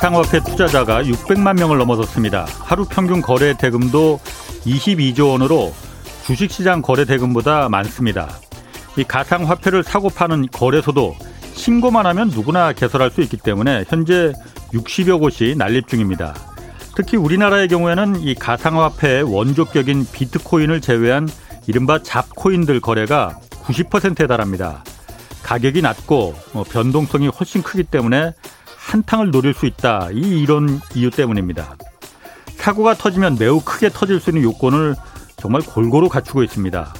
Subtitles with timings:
[0.00, 2.46] 가상화폐 투자자가 600만 명을 넘어섰습니다.
[2.60, 4.18] 하루 평균 거래 대금도
[4.64, 5.74] 22조 원으로
[6.24, 8.30] 주식시장 거래 대금보다 많습니다.
[8.96, 11.14] 이 가상화폐를 사고 파는 거래소도
[11.52, 14.32] 신고만 하면 누구나 개설할 수 있기 때문에 현재
[14.72, 16.34] 60여 곳이 난립 중입니다.
[16.96, 21.28] 특히 우리나라의 경우에는 이 가상화폐의 원조격인 비트코인을 제외한
[21.66, 24.82] 이른바 잡코인들 거래가 90%에 달합니다.
[25.42, 28.32] 가격이 낮고 뭐 변동성이 훨씬 크기 때문에
[28.90, 30.08] 한탕을 노릴 수 있다.
[30.12, 31.76] 이 이런 이유 때문입니다.
[32.56, 34.96] 사고가 터지면 매우 크게 터질 수 있는 요건을
[35.36, 36.92] 정말 골고루 갖추고 있습니다.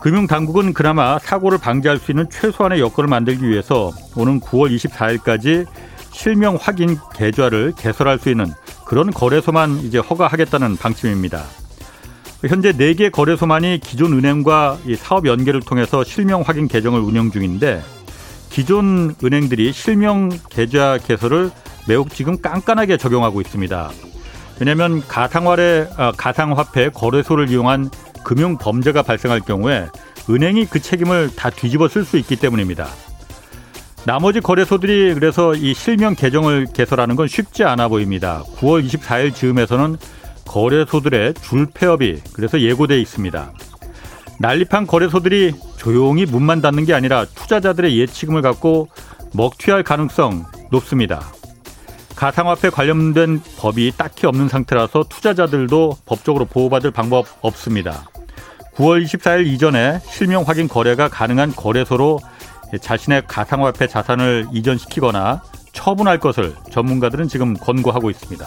[0.00, 5.64] 금융당국은 그나마 사고를 방지할 수 있는 최소한의 여건을 만들기 위해서 오는 9월 24일까지
[6.10, 8.46] 실명 확인 계좌를 개설할 수 있는
[8.84, 11.44] 그런 거래소만 이제 허가하겠다는 방침입니다.
[12.48, 17.80] 현재 4개 거래소만이 기존 은행과 사업 연계를 통해서 실명 확인 계정을 운영 중인데
[18.52, 21.50] 기존 은행들이 실명 계좌 개설을
[21.88, 23.90] 매우 지금 깐깐하게 적용하고 있습니다.
[24.60, 27.88] 왜냐하면 가상화래, 아, 가상화폐 거래소를 이용한
[28.22, 29.88] 금융 범죄가 발생할 경우에
[30.28, 32.86] 은행이 그 책임을 다 뒤집어 쓸 수 있기 때문입니다.
[34.04, 38.42] 나머지 거래소들이 그래서 이 실명 계정을 개설하는 건 쉽지 않아 보입니다.
[38.58, 39.96] 9월 24일 즈음에서는
[40.46, 43.52] 거래소들의 줄 폐업이 그래서 예고돼 있습니다.
[44.40, 48.88] 난립한 거래소들이 조용히 문만 닫는 게 아니라 투자자들의 예치금을 갖고
[49.34, 51.20] 먹튀할 가능성 높습니다.
[52.14, 58.08] 가상화폐 관련된 법이 딱히 없는 상태라서 투자자들도 법적으로 보호받을 방법 없습니다.
[58.76, 62.20] 9월 24일 이전에 실명 확인 거래가 가능한 거래소로
[62.80, 68.46] 자신의 가상화폐 자산을 이전시키거나 처분할 것을 전문가들은 지금 권고하고 있습니다.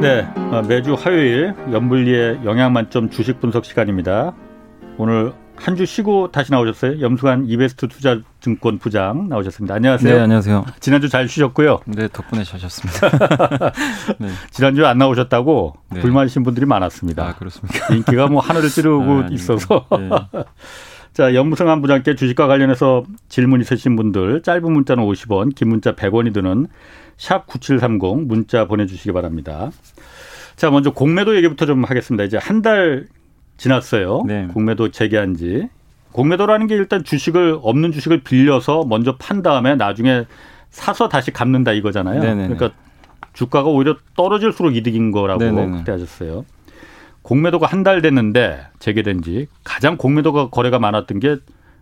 [0.00, 4.34] 네, 어, 매주 화요일 연불리의 영양만점 주식 분석 시간입니다.
[4.96, 7.02] 오늘 한 주 쉬고 다시 나오셨어요.
[7.02, 9.74] 염수관 이베스트 투자증권 부장 나오셨습니다.
[9.74, 10.14] 안녕하세요.
[10.14, 10.64] 네, 안녕하세요.
[10.80, 11.80] 지난주 잘 쉬셨고요.
[11.84, 13.10] 네, 덕분에 잘 쉬었습니다.
[14.18, 14.28] 네.
[14.50, 16.00] 지난주 안 나오셨다고 네.
[16.00, 17.26] 불만이신 분들이 많았습니다.
[17.28, 17.94] 아, 그렇습니까?
[17.94, 19.84] 인기가 뭐 하늘을 찌르고 아, 있어서.
[19.98, 20.08] 네.
[21.12, 26.68] 자, 염승한 부장께 주식과 관련해서 질문 있으신 분들 짧은 문자는 50원, 긴 문자 100원이 드는
[27.20, 29.70] 샵 9730 문자 보내주시기 바랍니다.
[30.56, 32.24] 자, 먼저 공매도 얘기부터 좀 하겠습니다.
[32.24, 33.08] 이제 한 달
[33.58, 34.24] 지났어요.
[34.26, 34.46] 네.
[34.54, 35.68] 공매도 재개한 지.
[36.12, 40.24] 공매도라는 게 일단 주식을 없는 주식을 빌려서 먼저 판 다음에 나중에
[40.70, 42.20] 사서 다시 갚는다 이거잖아요.
[42.22, 42.54] 네네네.
[42.54, 42.70] 그러니까
[43.34, 45.76] 주가가 오히려 떨어질수록 이득인 거라고 네네네.
[45.78, 46.46] 그때 하셨어요.
[47.20, 51.36] 공매도가 한 달 됐는데 재개된 지 가장 공매도가 거래가 많았던 게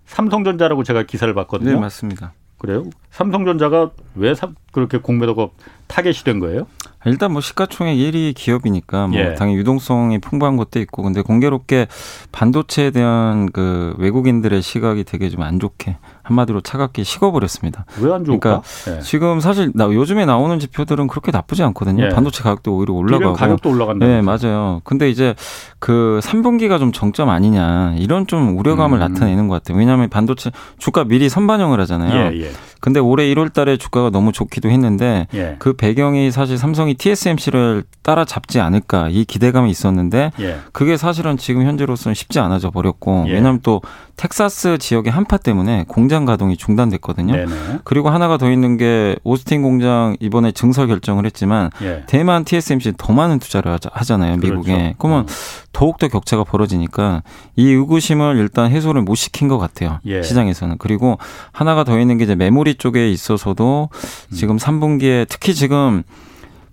[0.07, 1.75] 삼성전자라고 제가 기사를 봤거든요.
[1.75, 2.33] 네, 맞습니다.
[2.59, 2.85] 그래요?
[3.11, 4.35] 삼성전자가 왜
[4.73, 5.49] 그렇게 공매도가
[5.87, 6.67] 타겟이 된 거예요?
[7.05, 9.35] 일단 뭐 시가총액 1위 기업이니까 뭐 예.
[9.35, 11.87] 당연히 유동성이 풍부한 것도 있고 근데 공교롭게
[12.33, 17.87] 반도체에 대한 그 외국인들의 시각이 되게 좀 안 좋게 한마디로 차갑게 식어버렸습니다.
[18.03, 18.63] 왜 안 좋을까?
[18.85, 19.01] 그러니까 예.
[19.03, 22.05] 지금 사실 나 요즘에 나오는 지표들은 그렇게 나쁘지 않거든요.
[22.05, 22.09] 예.
[22.09, 24.05] 반도체 가격도 오히려 올라가고 가격도 올라간다.
[24.07, 24.81] 네, 맞아요.
[24.85, 25.35] 근데 이제
[25.79, 29.13] 그 3분기가 좀 정점 아니냐 이런 좀 우려감을 음.
[29.15, 29.79] 나타내는 것 같아요.
[29.79, 32.33] 왜냐하면 반도체 주가 미리 선반영을 하잖아요.
[32.81, 35.57] 근데 올해 1월 달에 주가가 너무 좋기도 했는데 예.
[35.59, 40.59] 그 배경이 사실 삼성이 TSMC를 따라잡지 않을까 이 기대감이 있었는데 예.
[40.73, 43.33] 그게 사실은 지금 현재로서는 쉽지 않아져 버렸고 예.
[43.33, 43.83] 왜냐하면 또
[44.17, 47.33] 텍사스 지역의 한파 때문에 공장 가동이 중단됐거든요.
[47.33, 47.79] 네네.
[47.85, 52.05] 그리고 하나가 더 있는 게 오스틴 공장 이번에 증설 결정을 했지만 예.
[52.07, 54.37] 대만 TSMC 더 많은 투자를 하잖아요.
[54.37, 54.73] 미국에.
[54.73, 54.95] 그렇죠.
[54.99, 55.27] 그러면 어.
[55.73, 57.23] 더욱더 격차가 벌어지니까
[57.55, 60.01] 이 의구심을 일단 해소를 못 시킨 것 같아요.
[60.07, 60.23] 예.
[60.23, 60.79] 시장에서는.
[60.79, 61.19] 그리고
[61.53, 64.35] 하나가 더 있는 게 이제 메모리 쪽에 있어서도 음.
[64.35, 66.03] 지금 3분기에 특히 지금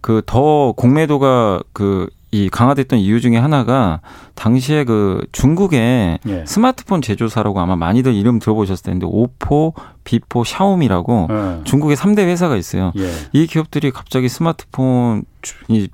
[0.02, 4.02] 그 더 공매도가 그이 강화됐던 이유 중에 하나가
[4.36, 6.46] 당시에 그 중국의 예.
[6.46, 11.64] 스마트폰 제조사라고 아마 많이들 이름 들어보셨을 텐데 오포, 비보, 샤오미라고 예.
[11.64, 12.92] 중국의 3대 회사가 있어요.
[12.98, 13.10] 예.
[13.34, 15.24] 이 기업들이 갑자기 스마트폰
[15.70, 15.88] 이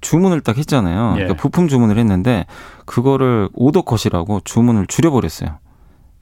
[0.00, 1.14] 주문을 딱 했잖아요.
[1.16, 1.22] 예.
[1.22, 2.46] 그러니까 부품 주문을 했는데
[2.84, 5.58] 그거를 오더컷이라고 주문을 줄여버렸어요.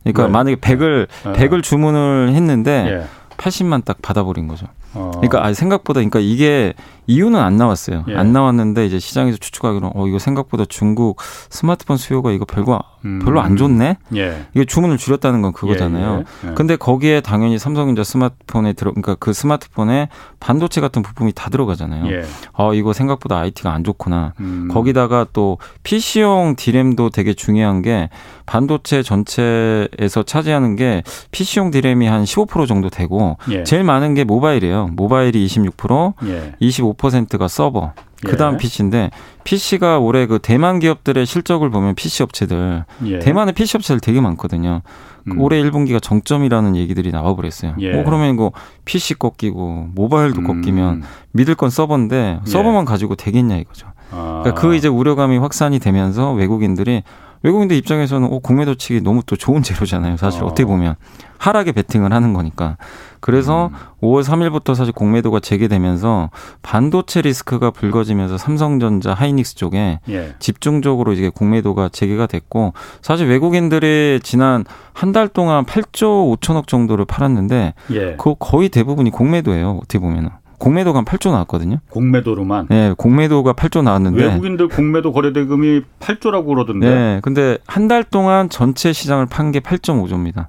[0.02, 0.29] 그러니까 왜?
[0.29, 1.62] 만약에 100을 100을 예.
[1.62, 3.06] 주문을 했는데
[3.37, 3.85] 80만 예.
[3.85, 4.67] 딱 받아버린 거죠.
[4.94, 5.11] 어.
[5.14, 6.75] 그러니까 아 생각보다 그러니까 이게
[7.06, 8.05] 이유는 안 나왔어요.
[8.08, 8.14] 예.
[8.14, 13.20] 안 나왔는데 이제 시장에서 추측하기로 어 이거 생각보다 중국 스마트폰 수요가 이거 별거 음.
[13.25, 13.97] 별로 안 좋네.
[14.17, 14.47] 예.
[14.55, 16.25] 이게 주문을 줄였다는 건 그거잖아요.
[16.44, 16.50] 예, 예.
[16.50, 16.55] 예.
[16.55, 20.08] 근데 거기에 당연히 삼성전자 스마트폰에 들어 그러니까 그 스마트폰에
[20.38, 22.11] 반도체 같은 부품이 다 들어가잖아요.
[22.12, 22.23] 예.
[22.52, 24.35] 아 이거 생각보다 IT가 안 좋구나.
[24.41, 24.69] 음.
[24.70, 28.11] 거기다가 또 PC용 디램도 되게 중요한 게
[28.46, 33.64] 반도체 전체에서 차지하는 게 PC용 디램이 한 15% 정도 되고 예.
[33.64, 34.88] 제일 많은 게 모바일이에요.
[34.93, 36.55] 모바일이 26%, 예.
[36.61, 36.90] 25%
[37.39, 37.93] 가 서버.
[38.25, 38.59] 그다음 예.
[38.59, 39.11] PC인데
[39.45, 43.19] PC가 올해 그 대만 기업들의 실적을 보면 PC 업체들 예.
[43.19, 44.83] 대만의 PC 업체들 되게 많거든요.
[45.25, 45.41] 그 음.
[45.41, 47.77] 올해 1분기가 정점이라는 얘기들이 나와버렸어요.
[47.81, 47.99] 예.
[47.99, 48.53] 어, 그러면 이거
[48.85, 50.47] PC 꺾이고 모바일도 음.
[50.47, 51.03] 꺾이면
[51.33, 52.51] 믿을 건 서버인데 예.
[52.51, 53.87] 서버만 가지고 되겠냐 이거죠.
[54.11, 54.41] 아.
[54.43, 57.03] 그러니까 그 이제 우려감이 확산이 되면서 외국인들이
[57.43, 60.17] 외국인들 입장에서는 어, 공매도 치기 너무 또 좋은 재료잖아요.
[60.17, 60.47] 사실 어.
[60.47, 60.97] 어떻게 보면
[61.39, 62.77] 하락에 베팅을 하는 거니까.
[63.21, 63.77] 그래서 음.
[64.03, 66.31] 5월 3일부터 사실 공매도가 재개되면서
[66.63, 70.35] 반도체 리스크가 불거지면서 삼성전자, 하이닉스 쪽에 예.
[70.39, 77.75] 집중적으로 이제 공매도가 재개가 됐고 사실 외국인들이 지난 한 달 동안 8조 5천억 정도를 팔았는데
[77.93, 78.17] 예.
[78.17, 79.79] 그 거의 대부분이 공매도예요.
[79.83, 80.31] 어떻게 보면은.
[80.61, 81.79] 공매도가 한 8조 나왔거든요.
[81.91, 82.67] 공매도로만.
[82.69, 86.89] 네, 공매도가 8조 나왔는데 외국인들 공매도 거래대금이 8조라고 그러던데.
[86.89, 90.47] 네, 근데 한 달 동안 전체 시장을 판 게 8.5조입니다.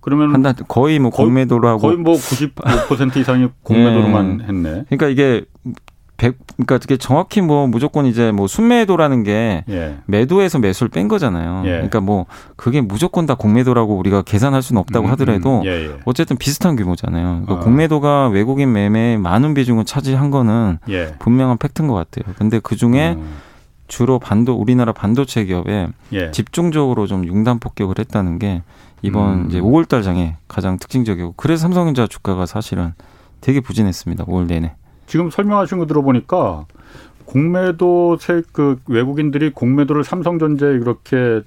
[0.00, 4.44] 그러면 한 달 거의 뭐 공매도로 하고 거의 뭐 95% 이상이 공매도로만 네.
[4.48, 4.84] 했네.
[4.90, 5.44] 그러니까 이게
[6.24, 9.96] 100, 그러니까 이게 정확히 뭐 무조건 이제 뭐 순매도라는 게 예.
[10.06, 11.62] 매도에서 매수를 뺀 거잖아요.
[11.66, 11.70] 예.
[11.72, 12.24] 그러니까 뭐
[12.56, 15.90] 그게 무조건 다 공매도라고 우리가 계산할 수는 없다고 음, 하더라도 음, 예, 예.
[16.06, 17.42] 어쨌든 비슷한 규모잖아요.
[17.42, 17.60] 그러니까 어.
[17.60, 21.14] 공매도가 외국인 매매에 많은 비중을 차지한 거는 예.
[21.18, 22.34] 분명한 팩트인 것 같아요.
[22.38, 23.36] 근데 그 중에 음.
[23.86, 26.30] 주로 반도 우리나라 반도체 기업에 예.
[26.30, 28.62] 집중적으로 좀 융단 폭격을 했다는 게
[29.02, 29.46] 이번 음.
[29.50, 32.94] 이제 5월달 장에 가장 특징적이고 그래서 삼성전자 주가가 사실은
[33.42, 34.24] 되게 부진했습니다.
[34.24, 34.74] 5월 내내.
[35.14, 36.64] 지금 설명하신 거 들어보니까
[37.24, 38.18] 공매도
[38.50, 41.40] 그 외국인들이 공매도를 삼성전자에 그렇게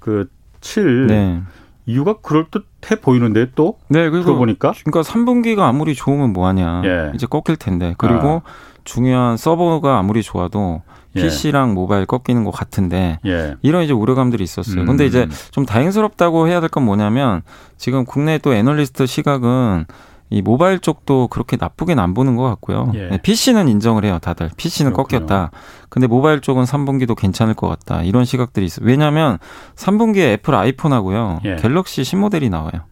[0.00, 1.40] 그칠 네.
[1.86, 7.12] 이유가 그럴 듯해 보이는데 또 네, 그리고 들어보니까 그러니까 3분기가 아무리 좋으면 뭐하냐 예.
[7.14, 8.50] 이제 꺾일 텐데 그리고 아.
[8.84, 10.82] 중요한 서버가 아무리 좋아도
[11.16, 11.22] 예.
[11.22, 13.54] PC랑 모바일 꺾이는 것 같은데 예.
[13.62, 14.82] 이런 이제 우려감들이 있었어요.
[14.82, 14.86] 음.
[14.86, 17.40] 근데 이제 좀 다행스럽다고 해야 될 건 뭐냐면
[17.78, 19.86] 지금 국내 또 애널리스트 시각은
[20.30, 22.92] 이 모바일 쪽도 그렇게 나쁘게는 안 보는 것 같고요.
[22.94, 23.18] 예.
[23.22, 24.48] PC는 인정을 해요, 다들.
[24.56, 25.26] PC는 그렇군요.
[25.26, 25.50] 꺾였다.
[25.88, 28.02] 근데 모바일 쪽은 3분기도 괜찮을 것 같다.
[28.02, 28.86] 이런 시각들이 있어요.
[28.86, 29.38] 왜냐하면
[29.74, 31.56] 3분기에 애플 아이폰하고요, 예.
[31.56, 32.82] 갤럭시 신모델이 나와요.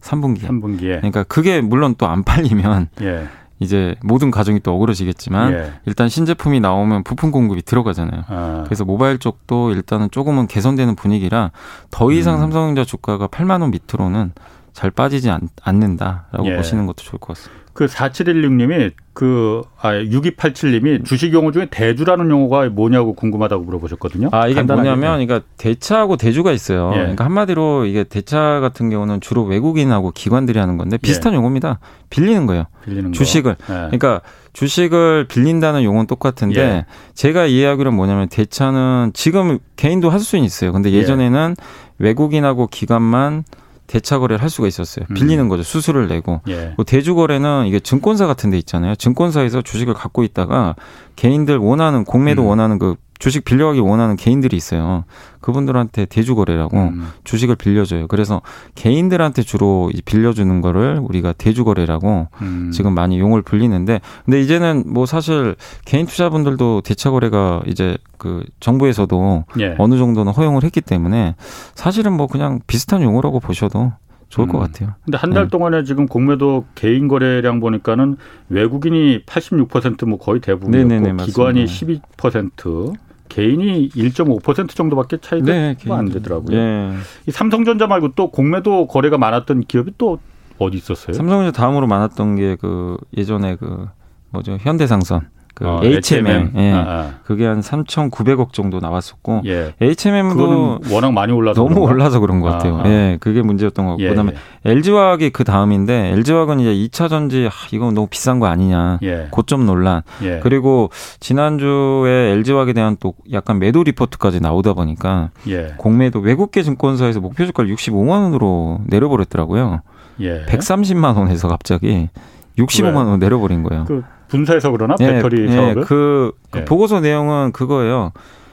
[0.00, 0.42] 3분기에.
[0.48, 0.96] 3분기에.
[0.96, 3.26] 그러니까 그게 물론 또 안 팔리면 예.
[3.60, 5.72] 이제 모든 가정이 또 억울해지겠지만 예.
[5.86, 8.22] 일단 신제품이 나오면 부품 공급이 들어가잖아요.
[8.28, 8.62] 아.
[8.64, 11.50] 그래서 모바일 쪽도 일단은 조금은 개선되는 분위기라
[11.90, 12.40] 더 이상 음.
[12.40, 14.32] 삼성전자 주가가 8만 원 밑으로는
[14.78, 16.54] 잘 빠지지 않, 는다라고 예.
[16.54, 17.64] 보시는 것도 좋을 것 같습니다.
[17.72, 24.28] 그 4716님이 그, 아, 6287님이 주식 용어 중에 대주라는 용어가 뭐냐고 궁금하다고 물어보셨거든요.
[24.30, 24.88] 아, 이게 간단하게.
[24.90, 26.92] 뭐냐면, 그러니까 대차하고 대주가 있어요.
[26.92, 26.98] 예.
[26.98, 31.36] 그러니까 한마디로 이게 대차 같은 경우는 주로 외국인하고 기관들이 하는 건데 비슷한 예.
[31.38, 31.80] 용어입니다.
[32.08, 32.66] 빌리는 거예요.
[32.84, 33.56] 빌리는 주식을.
[33.56, 33.74] 거.
[33.74, 33.78] 예.
[33.86, 34.20] 그러니까
[34.52, 36.86] 주식을 빌린다는 용어는 똑같은데 예.
[37.14, 40.72] 제가 이해하기로는 뭐냐면 대차는 지금 개인도 할 수는 있어요.
[40.72, 40.98] 근데 예.
[40.98, 41.56] 예전에는
[41.98, 43.42] 외국인하고 기관만
[43.88, 45.06] 대차 거래를 할 수가 있었어요.
[45.10, 45.14] 음.
[45.14, 45.64] 빌리는 거죠.
[45.64, 46.40] 수수료를 내고.
[46.46, 46.74] 예.
[46.76, 48.94] 뭐 대주 거래는 이게 증권사 같은 데 있잖아요.
[48.94, 50.76] 증권사에서 주식을 갖고 있다가
[51.16, 52.46] 개인들 원하는 공매도 음.
[52.46, 55.04] 원하는 그 주식 빌려가기 원하는 개인들이 있어요.
[55.40, 57.08] 그분들한테 대주거래라고 음.
[57.24, 58.06] 주식을 빌려줘요.
[58.06, 58.42] 그래서
[58.74, 62.70] 개인들한테 주로 빌려주는 거를 우리가 대주거래라고 음.
[62.72, 69.74] 지금 많이 용을 불리는데, 근데 이제는 뭐 사실 개인 투자분들도 대차거래가 이제 그 정부에서도 예.
[69.78, 71.34] 어느 정도는 허용을 했기 때문에
[71.74, 73.92] 사실은 뭐 그냥 비슷한 용어라고 보셔도
[74.28, 74.52] 좋을 음.
[74.52, 74.94] 것 같아요.
[75.04, 75.48] 근데 한달 네.
[75.48, 78.16] 동안에 지금 공매도 개인 거래량 보니까는
[78.48, 82.94] 외국인이 86%뭐 거의 대부분이고 기관이 12%,
[83.28, 86.56] 개인이 1.5% 정도밖에 차이가 네, 안 되더라고요.
[86.56, 86.92] 네.
[87.26, 90.18] 이 삼성전자 말고 또 공매도 거래가 많았던 기업이 또
[90.58, 91.14] 어디 있었어요?
[91.14, 93.86] 삼성전자 다음으로 많았던 게 그 예전에 그
[94.30, 95.28] 뭐죠 현대상선.
[95.58, 96.72] 그 어, HMM, 예.
[96.72, 97.14] 아, 아.
[97.24, 99.74] 그게 한 3,900억 정도 나왔었고 예.
[99.80, 101.92] HMM도 워낙 많이 올라서 너무 그런가?
[101.92, 102.76] 올라서 그런 것 같아요.
[102.76, 102.88] 아, 아.
[102.88, 104.34] 예, 그게 문제였던 것 같고 예, 그다음에
[104.64, 104.70] 예.
[104.70, 109.26] LG화학이 그 다음인데 LG화학은 이제 2차 전지 아, 이거 너무 비싼 거 아니냐 예.
[109.32, 110.38] 고점 논란 예.
[110.44, 115.74] 그리고 지난주에 LG화학에 대한 또 약간 매도 리포트까지 나오다 보니까 예.
[115.76, 119.82] 공매도 외국계 증권사에서 목표 주가를 65만 원으로 내려버렸더라고요.
[120.20, 120.44] 예.
[120.46, 122.10] 130만 원에서 갑자기
[122.56, 123.86] 65만 원 내려버린 거예요.
[123.86, 125.84] 그 분사해서 그러나 예, 배터리 예, 사업을?
[125.84, 126.64] 그, 그 예.
[126.64, 128.12] 보고서 내용은 그거예요.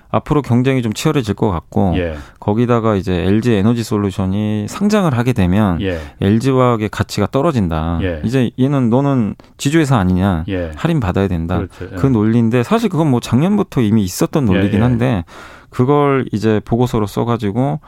[0.10, 2.16] 앞으로 경쟁이 좀 치열해질 것 같고 예.
[2.40, 6.00] 거기다가 이제 LG 에너지 솔루션이 상장을 하게 되면 예.
[6.22, 8.00] LG화학의 가치가 떨어진다.
[8.02, 8.22] 예.
[8.24, 10.72] 이제 얘는 너는 지주회사 아니냐 예.
[10.76, 11.58] 할인 받아야 된다.
[11.58, 11.96] 그렇죠.
[11.98, 15.26] 그 논리인데 사실 그건 뭐 작년부터 이미 있었던 논리긴 한데
[15.70, 17.82] 그걸 이제 보고서로 써가지고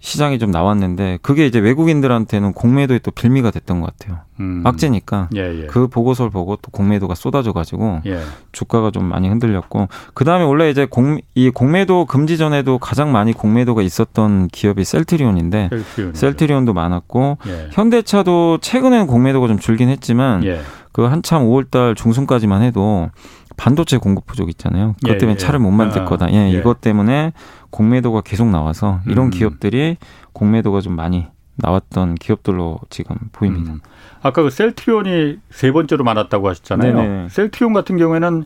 [0.00, 4.20] 시장이 좀 나왔는데 그게 이제 외국인들한테는 공매도에 또 빌미가 됐던 것 같아요.
[4.40, 4.62] 음.
[4.64, 5.66] 악재니까 예, 예.
[5.66, 8.20] 그 보고서를 보고 또 공매도가 쏟아져 가지고 예.
[8.52, 13.32] 주가가 좀 많이 흔들렸고 그 다음에 원래 이제 공 이 공매도 금지 전에도 가장 많이
[13.32, 15.70] 공매도가 있었던 기업이 셀트리온인데
[16.14, 16.58] 셀트리온.
[16.64, 17.68] 도 많았고 예.
[17.72, 20.60] 현대차도 최근에는 공매도가 좀 줄긴 했지만 예.
[20.92, 23.10] 그 한참 5월달 중순까지만 해도
[23.58, 24.94] 반도체 공급 부족 있잖아요.
[25.02, 26.32] 그것 예, 때문에 예, 차를 못 만들 아, 거다.
[26.32, 27.32] 예, 예, 이것 때문에
[27.68, 29.30] 공매도가 계속 나와서 이런 음.
[29.30, 29.98] 기업들이
[30.32, 33.72] 공매도가 좀 많이 나왔던 기업들로 지금 보입니다.
[33.72, 33.80] 음.
[34.22, 36.94] 아까 그 셀트리온이 세 번째로 많았다고 하셨잖아요.
[36.94, 37.28] 네네.
[37.28, 38.44] 셀트리온 같은 경우에는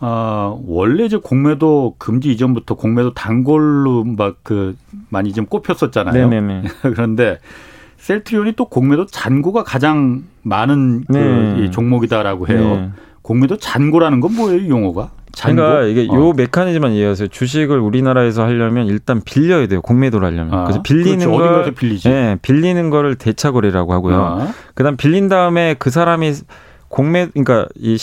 [0.00, 4.76] 어, 원래 이제 공매도 금지 이전부터 공매도 단골로 막 그
[5.08, 6.28] 많이 좀 꼽혔었잖아요.
[6.28, 6.62] 네네네.
[6.94, 7.38] 그런데
[7.96, 11.70] 셀트리온이 또 공매도 잔고가 가장 많은 그 네.
[11.70, 12.76] 종목이다라고 해요.
[12.76, 12.90] 네.
[13.24, 15.10] 공매도 잔고라는 건 뭐예요, 용어가?
[15.32, 15.56] 잔고?
[15.56, 16.14] 그러니까 이게 어.
[16.14, 17.28] 요 메커니즘만 이해하세요.
[17.28, 19.80] 주식을 우리나라에서 하려면 일단 빌려야 돼요.
[19.80, 20.52] 공매도를 하려면.
[20.54, 21.38] 아, 그래서 빌리는 그렇죠.
[21.38, 22.08] 걸 빌리지.
[22.08, 24.22] 예, 빌리는 거를 대차거래라고 하고요.
[24.22, 24.48] 아.
[24.74, 26.34] 그다음 빌린 다음에 그 사람이
[26.88, 27.96] 공매 그러니까 이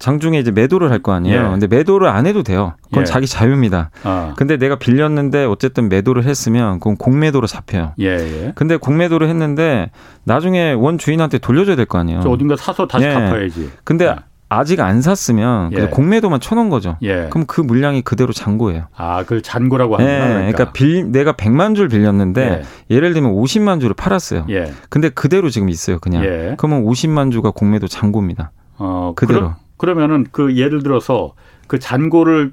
[0.00, 1.38] 장중에 이제 매도를 할 거 아니에요.
[1.38, 1.48] 예.
[1.48, 2.74] 근데 매도를 안 해도 돼요.
[2.88, 3.04] 그건 예.
[3.06, 3.90] 자기 자유입니다.
[4.02, 4.34] 아.
[4.36, 7.94] 근데 내가 빌렸는데 어쨌든 매도를 했으면 그건 공매도로 잡혀요.
[8.00, 8.52] 예, 예.
[8.56, 9.90] 근데 공매도를 했는데
[10.24, 12.20] 나중에 원 주인한테 돌려줘야 될 거 아니에요.
[12.20, 13.14] 어딘가 사서 다시 예.
[13.14, 13.70] 갚아야지.
[13.84, 14.14] 근데
[14.48, 14.58] 아.
[14.58, 15.86] 아직 안 샀으면 예.
[15.86, 16.96] 공매도만 쳐놓은 거죠.
[17.02, 17.28] 예.
[17.30, 18.86] 그럼 그 물량이 그대로 잔고예요.
[18.96, 20.18] 아, 그걸 잔고라고 하는 예.
[20.18, 20.38] 그러니까.
[20.38, 23.00] 그러니까 빌, 내가 100만 줄 빌렸는데 예.
[23.00, 24.46] 를 들면 50만 줄을 팔았어요.
[24.50, 24.72] 예.
[24.88, 26.24] 근데 그대로 지금 있어요, 그냥.
[26.24, 26.54] 예.
[26.58, 28.52] 그러면 50만 주가 공매도 잔고입니다.
[28.78, 29.54] 어, 그대로.
[29.76, 31.34] 그러, 면은그 예를 들어서
[31.66, 32.52] 그 잔고를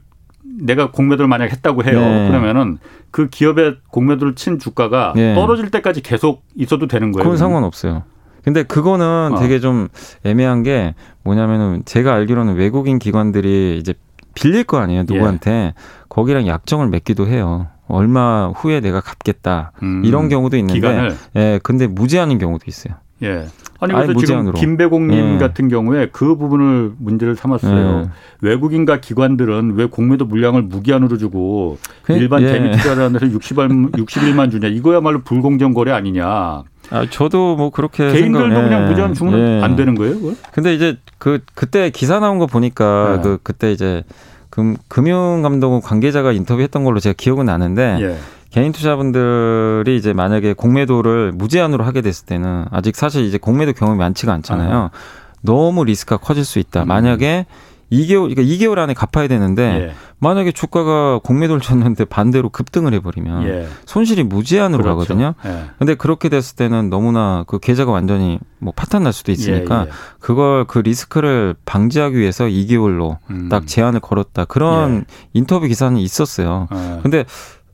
[0.62, 2.00] 내가 공매도를 만약 했다고 해요.
[2.00, 2.28] 네.
[2.28, 2.78] 그러면은
[3.12, 5.34] 그 기업의 공매도를 친 주가가 네.
[5.36, 7.24] 떨어질 때까지 계속 있어도 되는 거예요.
[7.24, 8.04] 그건 상관없어요.
[8.44, 9.40] 근데 그거는 어.
[9.40, 9.88] 되게 좀
[10.24, 13.94] 애매한 게 뭐냐면은 제가 알기로는 외국인 기관들이 이제
[14.36, 15.74] 빌릴 거 아니에요 누구한테 예.
[16.10, 17.68] 거기랑 약정을 맺기도 해요.
[17.88, 20.04] 얼마 후에 내가 갚겠다 음.
[20.06, 21.16] 이런 경우도 있는데, 기간을.
[21.36, 22.96] 예, 근데 무제한인 경우도 있어요.
[23.24, 23.46] 예.
[23.80, 25.38] 아니 그래서 지금 김배공님 예.
[25.38, 28.04] 같은 경우에 그 부분을 문제를 삼았어요.
[28.06, 28.10] 예.
[28.42, 32.54] 외국인과 기관들은 왜 공매도 물량을 무기한으로 주고 그, 일반 예.
[32.54, 34.70] 대미 투자자한테 60일, 60일만 주냐?
[34.70, 36.64] 이거야말로 불공정 거래 아니냐?
[36.94, 38.88] 아, 저도 뭐 그렇게 개인들도 생각, 그냥 예.
[38.88, 39.64] 무제한 주면 예.
[39.64, 40.36] 안 되는 거예요, 그걸?
[40.52, 43.22] 근데 이제 그 그때 기사 나온 거 보니까 예.
[43.24, 44.04] 그 그때 이제
[44.50, 48.18] 금 금융감독원 관계자가 인터뷰했던 걸로 제가 기억은 나는데 예.
[48.52, 54.32] 개인 투자분들이 이제 만약에 공매도를 무제한으로 하게 됐을 때는 아직 사실 이제 공매도 경험이 많지가
[54.32, 54.78] 않잖아요.
[54.78, 54.90] 아.
[55.42, 56.84] 너무 리스크가 커질 수 있다.
[56.84, 56.88] 음.
[56.88, 57.48] 만약에
[57.94, 59.94] 2개월, 그러니까 2개월 안에 갚아야 되는데 예.
[60.20, 63.68] 만약에 주가가 공매도를 쳤는데 반대로 급등을 해버리면 예.
[63.86, 64.98] 손실이 무제한으로 그렇죠.
[64.98, 65.34] 가거든요.
[65.46, 65.66] 예.
[65.78, 69.92] 근데 그렇게 됐을 때는 너무나 그 계좌가 완전히 뭐 파탄 날 수도 있으니까 예, 예.
[70.20, 73.50] 그걸 그 리스크를 방지하기 위해서 2개월로 음.
[73.50, 74.46] 딱 제한을 걸었다.
[74.46, 75.04] 그런 예.
[75.34, 76.68] 인터뷰 기사는 있었어요.
[77.04, 77.26] 근데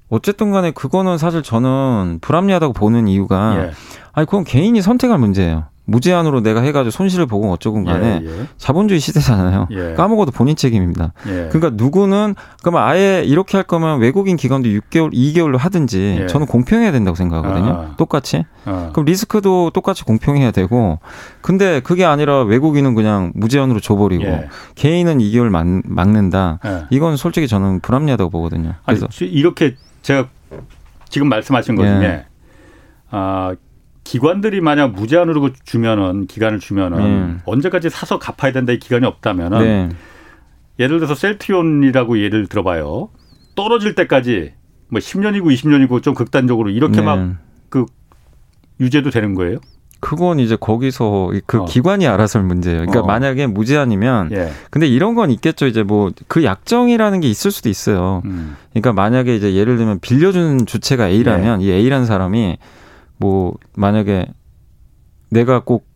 [0.10, 3.70] 어쨌든 간에 그거는 사실 저는 불합리하다고 보는 이유가
[4.12, 5.69] 아니 그건 개인이 선택할 문제예요.
[5.90, 8.48] 무제한으로 내가 해가지고 손실을 보고 어쩌건 간에 예, 예.
[8.58, 9.68] 자본주의 시대잖아요.
[9.72, 9.94] 예.
[9.94, 11.14] 까먹어도 본인 책임입니다.
[11.28, 11.50] 예.
[11.52, 16.28] 그러니까 누구는 그러면 아예 이렇게 할 거면 외국인 기관도 6개월, 2개월로 하든지 예.
[16.28, 17.70] 저는 공평해야 된다고 생각하거든요.
[17.70, 17.96] 아.
[17.98, 18.46] 똑같이.
[18.66, 18.90] 아.
[18.94, 21.00] 그럼 리스크도 똑같이 공평해야 되고
[21.42, 24.48] 근데 그게 아니라 외국인은 그냥 무제한으로 줘버리고 예.
[24.76, 26.60] 개인은 2개월 막, 막는다.
[26.90, 28.76] 이건 솔직히 저는 불합리하다고 보거든요.
[28.86, 30.28] 그래서 아니, 이렇게 제가
[31.10, 32.26] 지금 말씀하신 것 중에
[33.12, 33.56] 아,
[34.10, 37.38] 기관들이 만약 무제한으로 주면은 기간을 주면은 네.
[37.46, 39.90] 언제까지 사서 갚아야 된다 이 기간이 없다면은 네.
[40.80, 43.10] 예를 들어서 셀트리온이라고 예를 들어봐요.
[43.54, 44.54] 떨어질 때까지
[44.88, 47.04] 뭐 10년이고 20년이고 좀 극단적으로 이렇게 네.
[47.04, 47.86] 막그
[48.80, 49.60] 유죄도 되는 거예요?
[50.00, 51.66] 그건 이제 거기서 그 어.
[51.66, 52.80] 기관이 알아서 할 문제예요.
[52.80, 53.06] 그러니까 어.
[53.06, 54.50] 만약에 무제한이면 예.
[54.72, 55.68] 근데 이런 건 있겠죠.
[55.68, 58.24] 이제 뭐 그 약정이라는 게 있을 수도 있어요.
[58.26, 58.56] 음.
[58.72, 61.66] 그러니까 만약에 이제 예를 들면 빌려주는 주체가 A라면 예.
[61.68, 62.58] 이 A라는 사람이
[63.20, 64.28] 뭐 만약에
[65.30, 65.88] 내가 꼭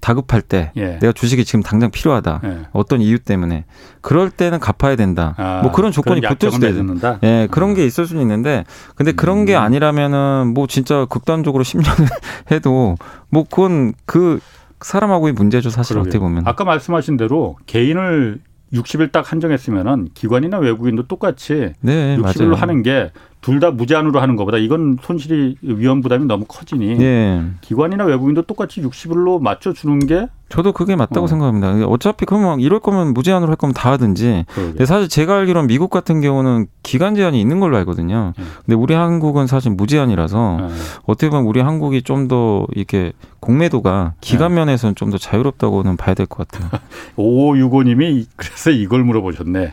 [0.00, 0.98] 다급할 때 예.
[0.98, 2.40] 내가 주식이 지금 당장 필요하다.
[2.44, 2.58] 예.
[2.72, 3.64] 어떤 이유 때문에
[4.02, 5.34] 그럴 때는 갚아야 된다.
[5.38, 7.20] 아, 뭐 그런 조건이 붙을 수도 있는다.
[7.22, 7.74] 예, 그런 음.
[7.74, 8.64] 게 있을 수는 있는데
[8.96, 9.44] 근데 그런 음.
[9.46, 12.06] 게 아니라면은 뭐 진짜 극단적으로 10년을
[12.50, 12.96] 해도
[13.30, 14.40] 뭐 그건 그
[14.82, 16.10] 사람하고의 문제죠, 사실 그러게요.
[16.10, 16.42] 어떻게 보면.
[16.46, 18.40] 아까 말씀하신 대로 개인을
[18.74, 22.54] 60일 딱 한정했으면은 기관이나 외국인도 똑같이 네, 60일로 맞아요.
[22.56, 23.10] 하는 게
[23.44, 27.44] 둘 다 무제한으로 하는 것보다 이건 손실이 위험 부담이 너무 커지니 네.
[27.60, 31.26] 기관이나 외국인도 똑같이 60일로 맞춰 주는 게 저도 그게 맞다고 어.
[31.26, 31.86] 생각합니다.
[31.86, 34.44] 어차피 그러면 이럴 거면 무제한으로 할 거면 다 하든지.
[34.54, 38.32] 근데 사실 제가 알기로는 미국 같은 경우는 기간 제한이 있는 걸로 알거든요.
[38.36, 38.44] 네.
[38.64, 40.68] 근데 우리 한국은 사실 무제한이라서 네.
[41.04, 44.60] 어떻게 보면 우리 한국이 좀 더 이렇게 공매도가 기간 네.
[44.60, 46.70] 면에서는 좀 더 자유롭다고는 봐야 될 것 같아요.
[47.18, 49.72] 5565님이 그래서 이걸 물어보셨네.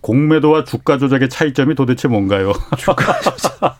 [0.00, 2.52] 공매도와 주가 조작의 차이점이 도대체 뭔가요?
[2.76, 3.78] 주가 조작.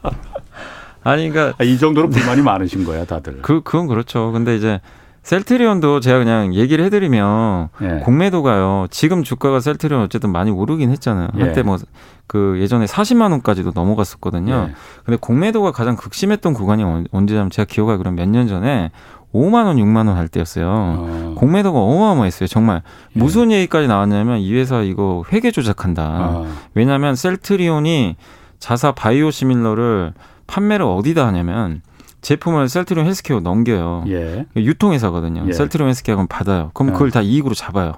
[1.03, 3.41] 아니, 그러니까 아, 이 정도로 불만이 많으신 거야, 다들.
[3.43, 4.33] 그 그건 그렇죠.
[4.33, 4.81] 근데 이제
[5.23, 7.89] 셀트리온도 제가 그냥 얘기를 해드리면 예.
[8.05, 8.87] 공매도가요.
[8.91, 11.29] 지금 주가가 셀트리온 어쨌든 많이 오르긴 했잖아요.
[11.37, 11.43] 예.
[11.43, 14.69] 한때 뭐그 예전에 40만 원까지도 넘어갔었거든요.
[14.71, 14.75] 예.
[15.05, 18.91] 근데 공매도가 가장 극심했던 구간이 언제냐면 제가 기억하기 그럼 몇년 전에
[19.35, 20.67] 5만 원, 6만 원 할 때였어요.
[20.69, 21.35] 어.
[21.37, 22.47] 공매도가 어마어마했어요.
[22.49, 22.83] 정말
[23.17, 23.19] 예.
[23.19, 26.03] 무슨 얘기까지 나왔냐면 이 회사 이거 회계 조작한다.
[26.31, 26.47] 어.
[26.75, 28.17] 왜냐하면 셀트리온이
[28.59, 30.13] 자사 바이오 시밀러를
[30.47, 31.83] 판매를 어디다 하냐면
[32.23, 34.05] 제품을 셀트리온 헬스케어 넘겨요.
[34.09, 34.47] 예.
[34.57, 35.45] 유통회사거든요.
[35.47, 35.53] 예.
[35.53, 36.71] 셀트리온 헬스케어가 받아요.
[36.75, 36.93] 그럼 예.
[36.93, 37.93] 그걸 다 이익으로 잡아요.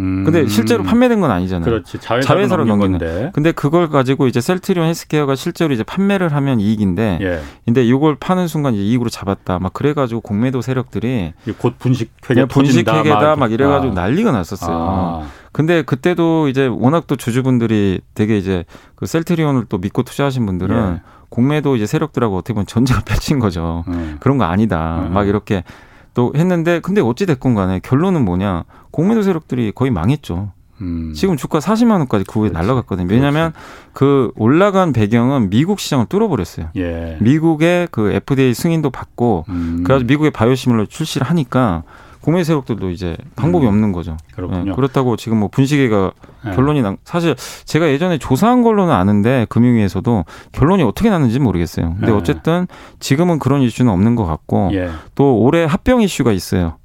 [0.00, 0.24] 음.
[0.24, 1.64] 근데 실제로 판매된 건 아니잖아요.
[1.64, 1.98] 그렇지.
[2.00, 2.98] 자회사로, 넘기는.
[2.98, 3.30] 건데.
[3.34, 7.40] 근데 그걸 가지고 이제 셀트리온 헬스케어가 실제로 이제 판매를 하면 이익인데, 예.
[7.64, 9.58] 근데 이걸 파는 순간 이제 이익으로 잡았다.
[9.58, 13.94] 막 그래가지고 공매도 세력들이 곧 분식 회계 분식 회계다 막, 이래가지고 아.
[13.94, 14.76] 난리가 났었어요.
[14.76, 15.26] 아.
[15.52, 18.64] 근데 그때도 이제 워낙 또 주주분들이 되게 이제
[18.94, 21.02] 그 셀트리온을 또 믿고 투자하신 분들은 예.
[21.28, 23.84] 공매도 이제 세력들하고 어떻게 보면 전쟁을 펼친 거죠.
[23.88, 24.16] 음.
[24.20, 25.06] 그런 거 아니다.
[25.06, 25.12] 음.
[25.12, 25.64] 막 이렇게
[26.14, 28.64] 또 했는데 근데 어찌 됐건 간에 결론은 뭐냐?
[28.90, 30.52] 공매도 세력들이 거의 망했죠.
[30.80, 31.12] 음.
[31.14, 32.50] 지금 주가 40만 원까지 그 후에.
[32.50, 33.06] 날라갔거든요.
[33.10, 33.92] 왜냐하면 그렇지.
[33.92, 36.70] 그 올라간 배경은 미국 시장을 뚫어버렸어요.
[36.76, 37.18] 예.
[37.20, 39.82] 미국의 그 FDA 승인도 받고 음.
[39.84, 41.82] 그래서 미국의 바이오시밀러 출시를 하니까
[42.22, 43.68] 공매 세력들도 이제 방법이 음.
[43.68, 44.16] 없는 거죠.
[44.34, 44.64] 그렇군요.
[44.64, 46.12] 네, 그렇다고 지금 뭐 분식회가
[46.44, 46.50] 네.
[46.52, 47.34] 결론이 난 사실
[47.64, 51.94] 제가 예전에 조사한 걸로는 아는데 금융위에서도 결론이 어떻게 났는지 모르겠어요.
[51.94, 52.12] 근데 네.
[52.12, 52.66] 어쨌든
[52.98, 54.90] 지금은 그런 이슈는 없는 것 같고 예.
[55.14, 56.76] 또 올해 합병 이슈가 있어요.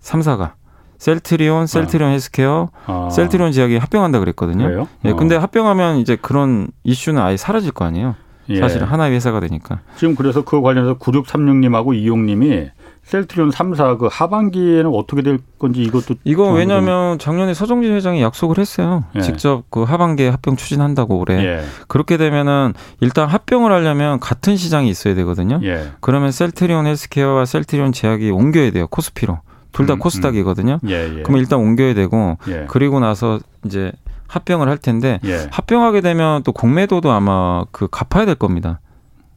[0.00, 0.52] 3사가
[0.98, 2.12] 셀트리온, 셀트리온 아.
[2.12, 3.08] 헬스케어, 아.
[3.10, 4.64] 셀트리온 제약이 합병한다 그랬거든요.
[4.64, 4.88] 그래요?
[5.04, 5.40] 예, 근데 어.
[5.40, 8.16] 합병하면 이제 그런 이슈는 아예 사라질 거 아니에요.
[8.50, 8.60] 예.
[8.60, 9.80] 사실은 하나의 회사가 되니까.
[9.96, 12.70] 지금 그래서 그 관련해서 9636님하고 이용님이
[13.08, 19.04] 셀트리온 3사 그 하반기에는 어떻게 될 건지 이것도 이거 왜냐하면 작년에 서정진 회장이 약속을 했어요.
[19.16, 19.20] 예.
[19.22, 21.42] 직접 그 하반기에 합병 추진한다고 올해.
[21.42, 21.62] 예.
[21.88, 25.58] 그렇게 되면은 일단 합병을 하려면 같은 시장이 있어야 되거든요.
[25.62, 25.92] 예.
[26.00, 28.86] 그러면 셀트리온 헬스케어와 셀트리온 제약이 옮겨야 돼요.
[28.88, 29.40] 코스피로.
[29.72, 30.80] 둘다 음, 코스닥이거든요.
[30.82, 30.88] 음.
[30.90, 31.22] 예, 예.
[31.22, 32.66] 그러면 일단 옮겨야 되고 예.
[32.68, 33.92] 그리고 나서 이제
[34.26, 35.18] 합병을 할 텐데
[35.50, 38.80] 합병하게 되면 또 공매도도 아마 그 갚아야 될 겁니다.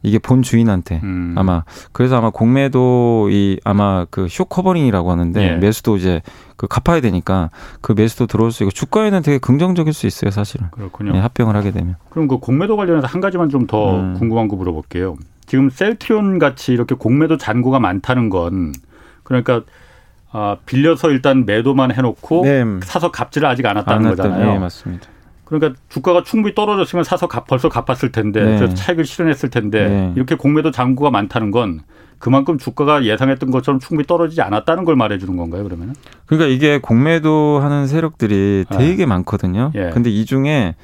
[0.03, 1.35] 이게 본 주인한테 음.
[1.37, 5.55] 아마 그래서 아마 공매도 이 아마 그 short covering이라고 하는데 예.
[5.57, 6.21] 매수도 이제
[6.55, 7.49] 그 갚아야 되니까
[7.81, 11.71] 그 매수도 들어올 수 있고 주가에는 되게 긍정적일 수 있어요 사실은 그렇군요 네, 합병을 하게
[11.71, 14.13] 되면 그럼 그 공매도 관련해서 한 가지만 좀더 음.
[14.17, 18.73] 궁금한 거 물어볼게요 지금 셀트리온 같이 이렇게 공매도 잔고가 많다는 건
[19.23, 19.61] 그러니까
[20.31, 22.63] 아, 빌려서 일단 매도만 해놓고 네.
[22.83, 24.53] 사서 갚지를 아직 않았다는 안 거잖아요.
[24.53, 25.07] 네, 맞습니다.
[25.51, 28.57] 그러니까 주가가 충분히 떨어졌으면 사서 갚, 벌써 갚았을 텐데 네.
[28.57, 30.13] 그래서 차익을 실현했을 텐데 네.
[30.15, 31.81] 이렇게 공매도 잔고가 많다는 건
[32.19, 35.93] 그만큼 주가가 예상했던 것처럼 충분히 떨어지지 않았다는 걸 말해주는 건가요 그러면?
[36.25, 38.77] 그러니까 이게 공매도 하는 세력들이 아.
[38.77, 39.07] 되게 아.
[39.07, 39.73] 많거든요.
[39.75, 39.89] 예.
[39.89, 40.75] 근데 이 중에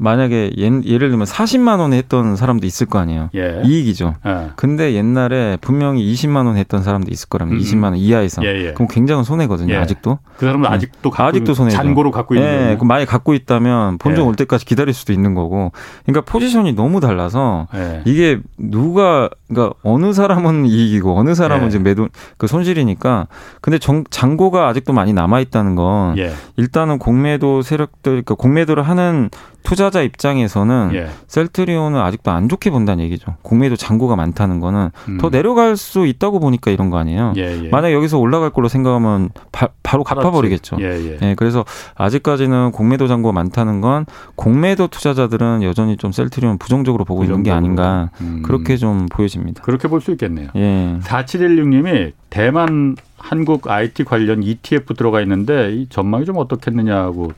[0.00, 3.28] 만약에 예, 예를 들면 40만 원에 했던 사람도 있을 거 아니에요.
[3.34, 3.60] 예.
[3.64, 4.14] 이익이죠.
[4.26, 4.46] 예.
[4.56, 7.60] 근데 옛날에 분명히 20만 원 했던 사람도 있을 거라면 음.
[7.60, 8.42] 20만 원 이하에서.
[8.44, 8.72] 예, 예.
[8.72, 9.74] 그럼 굉장한 손해거든요.
[9.74, 9.76] 예.
[9.76, 10.18] 아직도.
[10.38, 10.74] 그 사람은 네.
[10.74, 11.70] 아직도 갖고 아직도 손해.
[11.70, 12.76] 잔고로 갖고 있는 거예요.
[12.76, 15.72] 그럼 많이 갖고 있다면 본전 올 때까지 기다릴 수도 있는 거고.
[16.06, 17.68] 그러니까 포지션이 너무 달라서
[18.06, 22.08] 이게 누가 그러니까 어느 사람은 이익이고 어느 사람은 이제 매도
[22.38, 23.26] 그 손실이니까.
[23.60, 26.16] 근데 정, 잔고가 아직도 많이 남아 있다는 건
[26.56, 29.30] 일단은 공매도 세력들 그러니까 공매도를 하는
[29.62, 31.08] 투자자 입장에서는 예.
[31.26, 33.34] 셀트리온은 아직도 안 좋게 본다는 얘기죠.
[33.42, 35.18] 공매도 잔고가 많다는 거는 음.
[35.18, 37.34] 더 내려갈 수 있다고 보니까 이런 거 아니에요.
[37.36, 37.68] 예, 예.
[37.68, 40.76] 만약 여기서 올라갈 걸로 생각하면 바, 로 갚아버리겠죠.
[40.80, 41.18] 예, 예.
[41.20, 41.64] 예, 그래서
[41.96, 47.40] 아직까지는 공매도 잔고가 많다는 건 공매도 투자자들은 여전히 좀 셀트리온 부정적으로 보고 부정적으로.
[47.40, 48.42] 있는 게 아닌가 음.
[48.44, 49.39] 그렇게 좀 보여집니다.
[49.62, 50.48] 그렇게 볼 수 있겠네요.
[50.56, 50.98] 예.
[51.02, 57.32] 4716님이 대만 한국 IT 관련 ETF 들어가 있는데 이 전망이 좀 어떻겠느냐고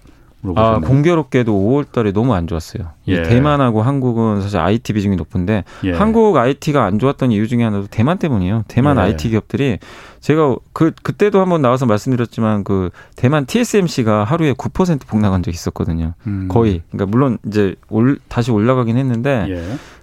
[0.56, 2.90] 아, 공교롭게도 5월 달에 너무 안 좋았어요.
[3.06, 3.22] 예.
[3.22, 5.92] 대만하고 한국은 사실 IT 비중이 높은데 예.
[5.92, 8.64] 한국 IT가 안 좋았던 이유 중에 하나도 대만 때문이에요.
[8.66, 9.02] 대만 예.
[9.02, 9.78] IT 기업들이
[10.20, 16.14] 제가 그 그때도 한번 나와서 말씀드렸지만 그 대만 TSMC가 하루에 9% 폭락한 적이 있었거든요.
[16.26, 16.48] 음.
[16.48, 16.82] 거의.
[16.90, 19.62] 그러니까 물론 이제 올 다시 올라가긴 했는데 예.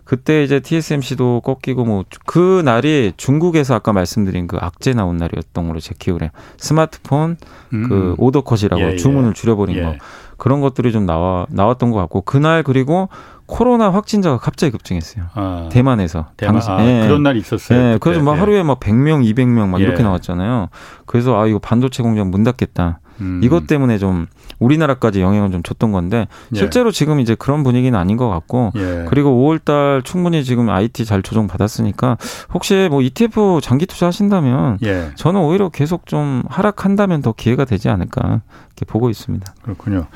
[0.09, 5.79] 그때 이제 TSMC도 꺾이고 뭐 그 날이 중국에서 아까 말씀드린 그 악재 나온 날이었던 걸로
[5.79, 6.29] 제 해요.
[6.57, 7.37] 스마트폰
[7.73, 7.89] 음.
[7.89, 9.81] 그 오더컷이라고 예, 주문을 줄여버린 예.
[9.83, 9.95] 거.
[10.37, 13.09] 그런 것들이 좀 나와 나왔던 것 같고 그날 그리고
[13.45, 15.25] 코로나 확진자가 갑자기 급증했어요.
[15.33, 16.27] 아, 대만에서.
[16.37, 17.07] 대만, 당시, 아, 예.
[17.07, 17.79] 그런 날이 있었어요.
[17.93, 18.39] 예, 그래서 막 예.
[18.39, 20.03] 하루에 막 100명, 200명 막 이렇게 예.
[20.03, 20.69] 나왔잖아요.
[21.05, 22.99] 그래서 아 이거 반도체 공장 문 닫겠다.
[23.21, 23.41] 음.
[23.43, 24.27] 이것 때문에 좀
[24.59, 26.57] 우리나라까지 영향을 좀 줬던 건데 예.
[26.57, 29.05] 실제로 지금 이제 그런 분위기는 아닌 것 같고 예.
[29.07, 32.17] 그리고 5월달 충분히 지금 IT 잘 조정 받았으니까
[32.53, 35.11] 혹시 뭐 ETF 장기 투자 하신다면 예.
[35.15, 39.53] 저는 오히려 계속 좀 하락한다면 더 기회가 되지 않을까 이렇게 보고 있습니다.
[39.61, 40.07] 그렇군요.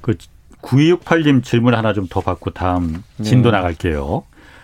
[0.00, 0.14] 그
[0.62, 3.56] 9268님 질문 하나 좀 더 받고 다음 진도 네.
[3.58, 4.22] 나갈게요.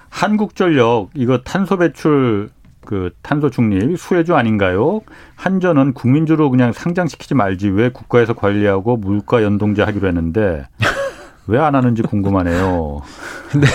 [0.09, 2.49] 한국전력 이거 탄소 배출
[2.85, 5.01] 그 탄소 중립 수혜주 아닌가요?
[5.37, 10.66] 한전은 국민주로 그냥 상장시키지 말지 왜 국가에서 관리하고 물가 연동제 하기로 했는데
[11.47, 13.03] 왜 안 하는지 궁금하네요.
[13.51, 13.66] 근데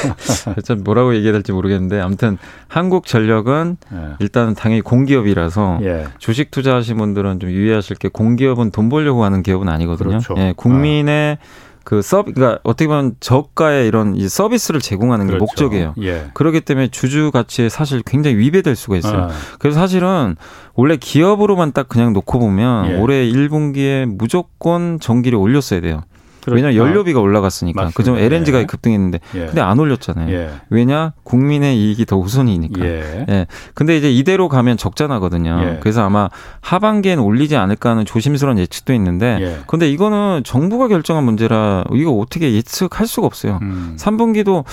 [0.63, 3.97] 참 뭐라고 얘기해야 될지 모르겠는데 아무튼 한국 전력은 예.
[4.19, 6.07] 일단 당연히 공기업이라서 예.
[6.17, 10.09] 주식 투자하신 분들은 좀 유의하실 게 공기업은 돈 벌려고 하는 기업은 아니거든요.
[10.09, 10.33] 그렇죠.
[10.37, 11.68] 예, 국민의 아.
[11.83, 15.43] 그 서비, 그러니까 어떻게 보면 저가의 이런 이 서비스를 제공하는 게 그렇죠.
[15.43, 15.95] 목적이에요.
[16.01, 16.27] 예.
[16.33, 19.23] 그렇기 때문에 주주 가치에 사실 굉장히 위배될 수가 있어요.
[19.23, 19.29] 아.
[19.57, 20.35] 그래서 사실은
[20.75, 22.95] 원래 기업으로만 딱 그냥 놓고 보면 예.
[22.97, 26.01] 올해 1분기에 무조건 전기를 올렸어야 돼요.
[26.47, 27.91] 왜냐 면 연료비가 올라갔으니까.
[27.93, 28.17] 그죠?
[28.17, 28.65] LNG가 예.
[28.65, 29.19] 급등했는데.
[29.35, 29.45] 예.
[29.47, 30.33] 근데 안 올렸잖아요.
[30.33, 30.49] 예.
[30.69, 31.13] 왜냐?
[31.23, 32.85] 국민의 이익이 더 우선이니까.
[32.85, 33.25] 예.
[33.29, 33.47] 예.
[33.73, 35.59] 근데 이제 이대로 가면 적자 나거든요.
[35.63, 35.77] 예.
[35.81, 36.29] 그래서 아마
[36.61, 39.37] 하반기에는 올리지 않을까 하는 조심스러운 예측도 있는데.
[39.41, 39.57] 예.
[39.67, 43.59] 근데 이거는 정부가 결정한 문제라 이거 어떻게 예측할 수가 없어요.
[43.61, 43.95] 음.
[43.99, 44.63] 3분기도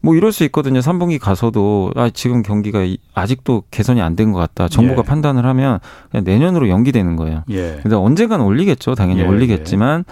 [0.00, 0.80] 뭐 이럴 수 있거든요.
[0.80, 2.80] 3분기 가서도 아 지금 경기가
[3.14, 4.68] 아직도 개선이 안 된 것 같다.
[4.68, 5.08] 정부가 예.
[5.08, 5.78] 판단을 하면
[6.10, 7.42] 그냥 내년으로 연기되는 거예요.
[7.50, 7.78] 예.
[7.82, 8.94] 근데 언젠가는 올리겠죠.
[8.94, 9.26] 당연히 예.
[9.26, 10.04] 올리겠지만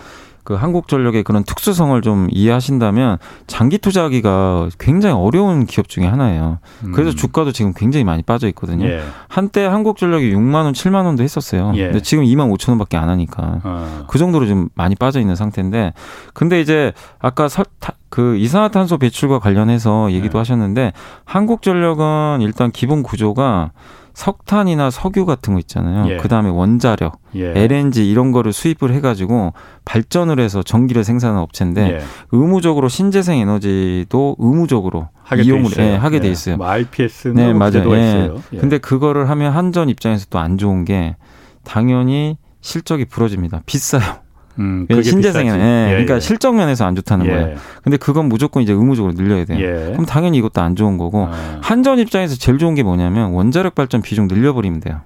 [0.45, 6.59] 그 한국전력의 그런 특수성을 좀 이해하신다면 장기 투자하기가 굉장히 어려운 기업 중에 하나예요.
[6.95, 7.17] 그래서 음.
[7.17, 8.87] 주가도 지금 굉장히 많이 빠져 있거든요.
[8.87, 9.03] 예.
[9.29, 11.73] 한때 한국전력이 6만 원, 7만 원도 했었어요.
[11.77, 11.85] 예.
[11.85, 14.05] 근데 지금 2만 5천 원밖에 안 하니까 어.
[14.09, 15.93] 그 정도로 좀 많이 빠져 있는 상태인데
[16.35, 20.41] 근데 이제 아까 서, 타, 그 이산화탄소 배출과 관련해서 얘기도 예.
[20.41, 20.93] 하셨는데
[21.25, 23.71] 한국전력은 일단 기본 구조가
[24.15, 26.13] 석탄이나 석유 같은 거 있잖아요.
[26.13, 26.17] 예.
[26.19, 27.53] 그다음에 원자력, 예.
[27.57, 29.53] LNG 이런 거를 수입을 해 가지고
[29.85, 32.01] 발전을 해서 전기를 생산하는 업체인데 예.
[32.31, 35.09] 의무적으로 신재생 에너지도 의무적으로
[35.43, 36.33] 이용을 예, 하게 돼 예.
[36.33, 36.57] 있어요.
[36.59, 37.91] 뭐 RPS 네, 맞아요.
[37.97, 37.99] 예.
[38.01, 38.43] 있어요.
[38.53, 38.59] 예.
[38.59, 41.17] 근데 그거를 하면 한전 입장에서 또 안 좋은 게
[41.65, 43.63] 당연히 실적이 부러집니다.
[43.67, 44.22] 비싸요.
[44.59, 46.21] 음, 신재생에는 예, 예, 그러니까 예.
[46.21, 47.31] 실적 면에서 안 좋다는 예.
[47.31, 47.57] 거예요.
[47.83, 49.59] 근데 그건 무조건 이제 의무적으로 늘려야 돼요.
[49.61, 49.93] 예.
[49.93, 51.59] 그럼 당연히 이것도 안 좋은 거고 아.
[51.63, 55.01] 한전 입장에서 제일 좋은 게 뭐냐면 원자력 발전 비중 늘려버리면 돼요.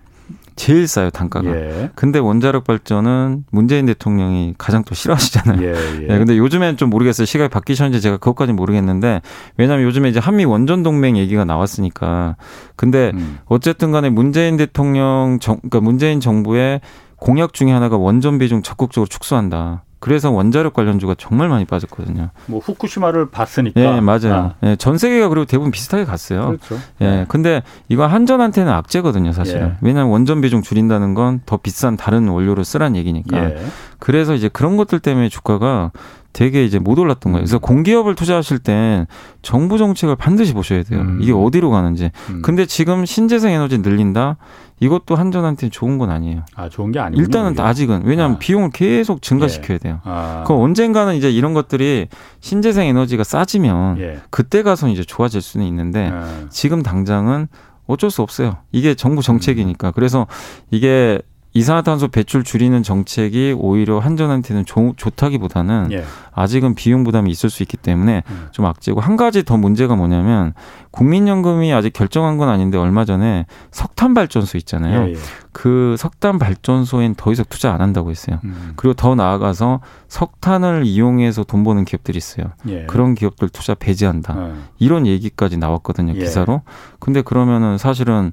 [0.56, 1.54] 제일 싸요 단가가.
[1.54, 1.90] 예.
[1.94, 5.62] 근데 원자력 발전은 문재인 대통령이 가장 또 싫어하시잖아요.
[5.62, 6.02] 예, 예.
[6.04, 7.26] 예 근데 요즘엔 좀 모르겠어요.
[7.26, 9.20] 시각이 바뀌셨는지 제가 그것까지는 모르겠는데
[9.58, 12.36] 왜냐하면 요즘에 이제 한미 원전 동맹 얘기가 나왔으니까.
[12.74, 13.38] 근데 음.
[13.44, 16.80] 어쨌든간에 문재인 대통령 정, 그러니까 문재인 정부의
[17.16, 19.82] 공약 중에 하나가 원전 비중 적극적으로 축소한다.
[19.98, 22.28] 그래서 원자력 관련주가 정말 많이 빠졌거든요.
[22.46, 23.80] 뭐 후쿠시마를 봤으니까.
[23.80, 24.34] 예, 맞아요.
[24.34, 24.54] 아.
[24.62, 26.46] 예, 전 세계가 그리고 대부분 비슷하게 갔어요.
[26.48, 26.76] 그렇죠.
[27.00, 27.24] 예, 네.
[27.28, 29.68] 근데 이거 한전한테는 악재거든요, 사실은.
[29.68, 29.72] 예.
[29.80, 33.44] 왜냐하면 원전 비중 줄인다는 건 더 비싼 다른 원료를 쓰란 얘기니까.
[33.44, 33.56] 예.
[33.98, 35.92] 그래서 이제 그런 것들 때문에 주가가
[36.36, 37.44] 되게 이제 못 올랐던 거예요.
[37.44, 37.60] 그래서 음.
[37.60, 39.06] 공기업을 투자하실 땐
[39.40, 41.00] 정부 정책을 반드시 보셔야 돼요.
[41.00, 41.18] 음.
[41.22, 42.10] 이게 어디로 가는지.
[42.28, 42.42] 음.
[42.42, 44.36] 근데 지금 신재생 에너지 늘린다?
[44.78, 46.42] 이것도 한전한테 좋은 건 아니에요.
[46.54, 47.22] 아, 좋은 게 아니에요.
[47.22, 47.62] 일단은 이게.
[47.62, 48.38] 아직은 왜냐하면 아.
[48.38, 49.78] 비용을 계속 증가시켜야 예.
[49.78, 50.00] 돼요.
[50.04, 50.44] 아.
[50.46, 52.08] 그 언젠가는 이제 이런 것들이
[52.40, 54.18] 신재생 에너지가 싸지면 예.
[54.28, 56.48] 그때 가서 이제 좋아질 수는 있는데 예.
[56.50, 57.48] 지금 당장은
[57.86, 58.58] 어쩔 수 없어요.
[58.72, 59.92] 이게 정부 정책이니까.
[59.92, 60.26] 그래서
[60.70, 61.22] 이게
[61.56, 66.04] 이산화탄소 배출 줄이는 정책이 오히려 한전한테는 조, 좋다기보다는 예.
[66.34, 68.48] 아직은 비용 부담이 있을 수 있기 때문에 음.
[68.52, 70.52] 좀 악재고 한 가지 더 문제가 뭐냐면
[70.90, 75.08] 국민연금이 아직 결정한 건 아닌데 얼마 전에 석탄 발전소 있잖아요.
[75.08, 75.16] 예, 예.
[75.52, 78.38] 그 석탄 발전소엔 더 이상 투자 안 한다고 했어요.
[78.44, 78.74] 음.
[78.76, 82.48] 그리고 더 나아가서 석탄을 이용해서 돈 버는 기업들이 있어요.
[82.68, 82.84] 예.
[82.84, 84.34] 그런 기업들 투자 배제한다.
[84.36, 84.54] 어.
[84.78, 86.18] 이런 얘기까지 나왔거든요, 예.
[86.18, 86.60] 기사로.
[86.98, 88.32] 근데 그러면은 사실은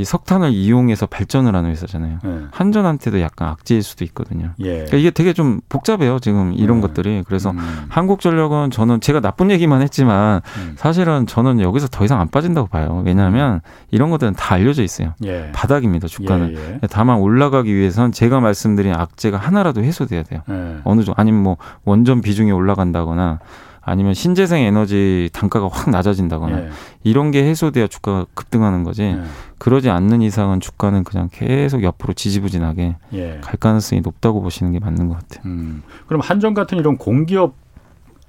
[0.00, 2.18] 이 석탄을 이용해서 발전을 하는 회사잖아요.
[2.24, 2.40] 네.
[2.52, 4.52] 한전한테도 약간 악재일 수도 있거든요.
[4.60, 4.72] 예.
[4.72, 6.18] 그러니까 이게 되게 좀 복잡해요.
[6.20, 6.86] 지금 이런 네.
[6.86, 7.22] 것들이.
[7.26, 7.58] 그래서 음.
[7.90, 10.74] 한국전력은 저는 제가 나쁜 얘기만 했지만 음.
[10.78, 13.02] 사실은 저는 여기서 더 이상 안 빠진다고 봐요.
[13.04, 13.60] 왜냐하면 음.
[13.90, 15.12] 이런 것들은 다 알려져 있어요.
[15.24, 15.50] 예.
[15.52, 16.08] 바닥입니다.
[16.08, 16.56] 주가는.
[16.56, 16.88] 예, 예.
[16.90, 20.40] 다만 올라가기 위해선 제가 말씀드린 악재가 하나라도 해소돼야 돼요.
[20.48, 20.78] 예.
[20.84, 23.38] 어느 정도 아니면 뭐 원전 비중이 올라간다거나
[23.82, 26.70] 아니면 신재생 에너지 단가가 확 낮아진다거나 예.
[27.02, 29.02] 이런 게 해소돼야 주가가 급등하는 거지.
[29.02, 29.20] 예.
[29.58, 33.40] 그러지 않는 이상은 주가는 그냥 계속 옆으로 지지부진하게 예.
[33.42, 35.42] 갈 가능성이 높다고 보시는 게 맞는 것 같아요.
[35.46, 35.82] 음.
[36.06, 37.54] 그럼 한전 같은 이런 공기업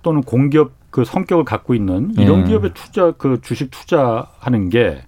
[0.01, 2.45] 또는 공기업 그 성격을 갖고 있는 이런 예.
[2.45, 5.03] 기업에 투자 그 주식 투자하는 게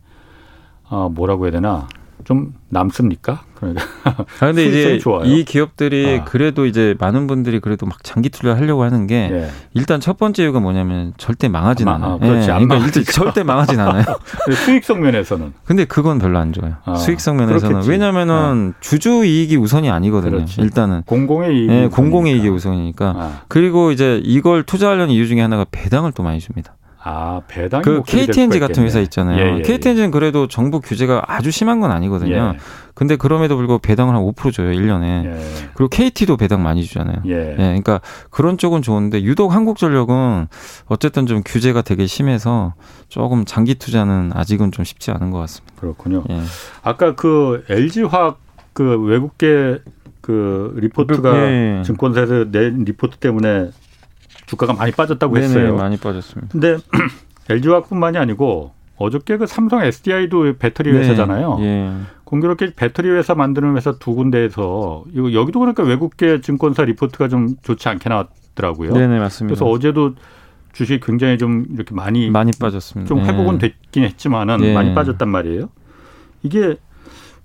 [0.90, 1.88] 어, 뭐라고 해야 되나
[2.24, 3.44] 좀 남습니까?
[3.64, 3.86] 그러니까.
[4.04, 5.26] 아, 근데 이제 좋아요.
[5.26, 6.24] 이 기업들이 아.
[6.24, 9.50] 그래도 이제 많은 분들이 그래도 막 장기 투자를 하려고 하는 게 예.
[9.74, 12.14] 일단 첫 번째 이유가 뭐냐면 절대 망하진 아, 않아요.
[12.14, 12.50] 아, 그렇지.
[12.50, 12.54] 예.
[12.54, 14.04] 그러니까 일단 절대 망하진 않아요.
[14.66, 15.54] 수익성 면에서는.
[15.66, 16.76] 근데 그건 별로 안 좋아요.
[16.86, 17.88] 아, 수익성 면에서는.
[17.88, 18.80] 왜냐면은 아.
[18.80, 20.32] 주주 이익이 우선이 아니거든요.
[20.32, 20.62] 그렇지.
[20.62, 23.14] 일단은 공공의 이익이 예, 공공의 이익이 우선이니까.
[23.18, 23.42] 아.
[23.48, 26.76] 그리고 이제 이걸 투자하려는 이유 중에 하나가 배당을 또 많이 줍니다.
[27.06, 29.38] 아 배당 그 KTNG 같은 회사 있잖아요.
[29.38, 30.12] 예, 예, KTNG는 예.
[30.12, 32.54] 그래도 정부 규제가 아주 심한 건 아니거든요.
[32.56, 32.60] 예.
[32.94, 35.26] 근데 그럼에도 불구하고 배당을 한 5% 줘요 1년에.
[35.26, 35.40] 예.
[35.74, 37.18] 그리고 KT도 배당 많이 주잖아요.
[37.26, 37.52] 예.
[37.52, 37.56] 예.
[37.56, 40.48] 그러니까 그런 쪽은 좋은데 유독 한국전력은
[40.86, 42.74] 어쨌든 좀 규제가 되게 심해서
[43.08, 45.74] 조금 장기 투자는 아직은 좀 쉽지 않은 것 같습니다.
[45.80, 46.24] 그렇군요.
[46.30, 46.42] 예.
[46.84, 48.40] 아까 그 LG화학
[48.74, 49.80] 그 외국계
[50.22, 51.82] 그 리포트가 예.
[51.84, 53.72] 증권사에서 낸 리포트 때문에
[54.46, 55.76] 주가가 많이 빠졌다고 네네, 했어요.
[55.76, 56.52] 많이 빠졌습니다.
[56.52, 56.78] 근데
[57.50, 61.00] LG화학뿐만이 아니고 어저께 그 삼성 SDI도 배터리 네.
[61.00, 61.58] 회사잖아요.
[61.62, 61.92] 예.
[62.34, 67.88] 공교롭게 배터리 회사 만드는 회사 두 군데에서 이거 여기도 그러니까 외국계 증권사 리포트가 좀 좋지
[67.90, 68.92] 않게 나왔더라고요.
[68.94, 69.54] 네네 맞습니다.
[69.54, 70.16] 그래서 어제도
[70.72, 73.08] 주식 굉장히 좀 이렇게 많이 많이 빠졌습니다.
[73.08, 73.68] 좀 회복은 네.
[73.68, 74.74] 됐긴 했지만은 네.
[74.74, 75.70] 많이 빠졌단 말이에요.
[76.42, 76.78] 이게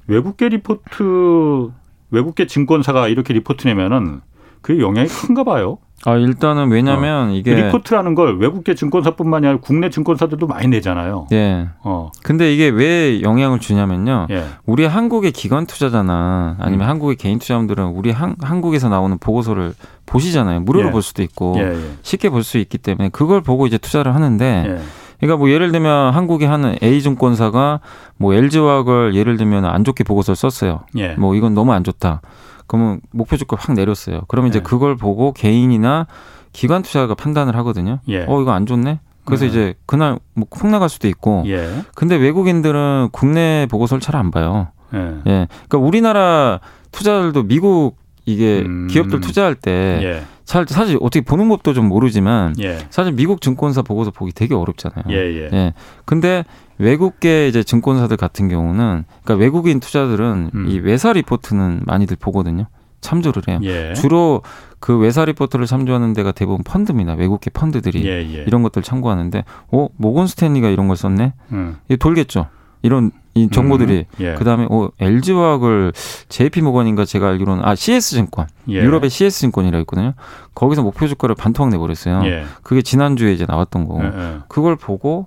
[0.07, 1.71] 외국계 리포트
[2.11, 4.23] 외국계 증권사가 이렇게 리포트 내면은
[4.63, 5.77] 그 영향이 큰가 봐요.
[6.05, 7.33] 아 일단은 왜냐면 어.
[7.33, 11.27] 이게 리포트라는 걸 외국계 증권사뿐만이 아니라 국내 증권사들도 많이 내잖아요.
[11.33, 11.69] 예.
[11.83, 12.11] 어.
[12.23, 14.29] 근데 이게 왜 영향을 주냐면요.
[14.31, 14.45] 예.
[14.65, 16.91] 우리 한국의 기관 투자자나 아니면 음.
[16.91, 19.75] 한국의 개인 투자자들은 우리 한, 한국에서 나오는 보고서를
[20.07, 20.61] 보시잖아요.
[20.61, 20.93] 무료로 예.
[20.93, 21.79] 볼 수도 있고 예, 예.
[22.03, 24.65] 쉽게 볼 수 있기 때문에 그걸 보고 이제 투자를 하는데.
[24.69, 24.79] 예.
[25.19, 27.81] 그러니까 뭐 예를 들면 한국에 하는 A 증권사가
[28.19, 30.83] 뭐 LG화학을 예를 들면 안 좋게 보고서를 썼어요.
[31.19, 32.21] 뭐 이건 너무 안 좋다.
[32.69, 34.21] 그러면 목표 주가 확 내렸어요.
[34.29, 34.63] 그러면 이제 네.
[34.63, 36.07] 그걸 보고 개인이나
[36.53, 37.99] 기관 투자가 판단을 하거든요.
[38.09, 38.25] 예.
[38.29, 39.01] 어 이거 안 좋네.
[39.25, 39.51] 그래서 네.
[39.51, 41.43] 이제 그날 뭐훅 나갈 수도 있고.
[41.47, 41.83] 예.
[41.95, 44.69] 근데 외국인들은 국내 보고서를 잘 안 봐요.
[44.95, 44.99] 예.
[44.99, 45.49] 예.
[45.69, 46.61] 그러니까 우리나라
[46.93, 48.87] 투자들도 미국 이게 음.
[48.91, 50.25] 기업들 투자할 때 예.
[50.49, 52.79] 사실 어떻게 보는 법도 좀 모르지만 예.
[52.89, 55.05] 사실 미국 증권사 보고서 보기 되게 어렵잖아요.
[55.11, 55.51] 예, 예.
[55.53, 55.75] 예.
[56.07, 56.45] 근데
[56.79, 60.67] 외국계 이제 증권사들 같은 경우는 그러니까 외국인 투자들은 음.
[60.69, 62.67] 이 외사 리포트는 많이들 보거든요.
[63.03, 63.61] 참조를 해요.
[63.63, 63.93] 예.
[63.93, 64.41] 주로
[64.81, 67.13] 그 외사 리포트를 참조하는 데가 대부분 펀드입니다.
[67.13, 68.45] 외국계 펀드들이 예, 예.
[68.47, 71.35] 이런 것들 참고하는데, 어 모건 스탠리가 이런 걸 썼네.
[71.53, 71.77] 음.
[71.89, 72.47] 이게 돌겠죠.
[72.83, 74.35] 이런 이 정보들이 음, 예.
[74.35, 75.93] 그다음에 어 LG화학을
[76.29, 78.75] JP 모건인가 제가 알기로는 아 CS 증권 예.
[78.75, 80.15] 유럽의 CS 증권이라 있거든요.
[80.55, 82.23] 거기서 목표 주가를 반토막 내버렸어요.
[82.25, 82.45] 예.
[82.63, 84.39] 그게 지난주에 이제 나왔던 거고 예, 예.
[84.49, 85.27] 그걸 보고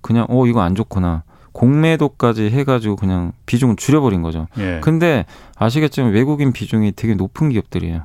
[0.00, 1.24] 그냥 어 이거 안 좋구나.
[1.52, 4.46] 공매도까지 해가지고 그냥 비중을 줄여버린 거죠.
[4.58, 4.80] 예.
[4.82, 8.02] 근데 아시겠지만 외국인 비중이 되게 높은 기업들이에요.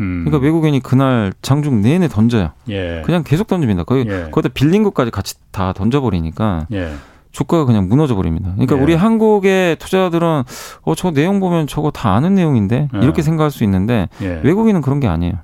[0.00, 0.24] 음.
[0.24, 2.50] 그러니까 외국인이 그날 장중 내내 던져요.
[2.68, 3.02] 예.
[3.04, 3.84] 그냥 계속 던집니다.
[3.84, 4.30] 거의 예.
[4.30, 6.92] 거기다 빌린 것까지 같이 다 던져버리니까 예.
[7.32, 8.50] 주가가 그냥 무너져 버립니다.
[8.54, 8.80] 그러니까 예.
[8.80, 10.42] 우리 한국의 투자들은
[10.82, 12.98] 어 저 내용 보면 저거 다 아는 내용인데 예.
[12.98, 14.40] 이렇게 생각할 수 있는데 예.
[14.42, 15.34] 외국인은 그런 게 아니에요.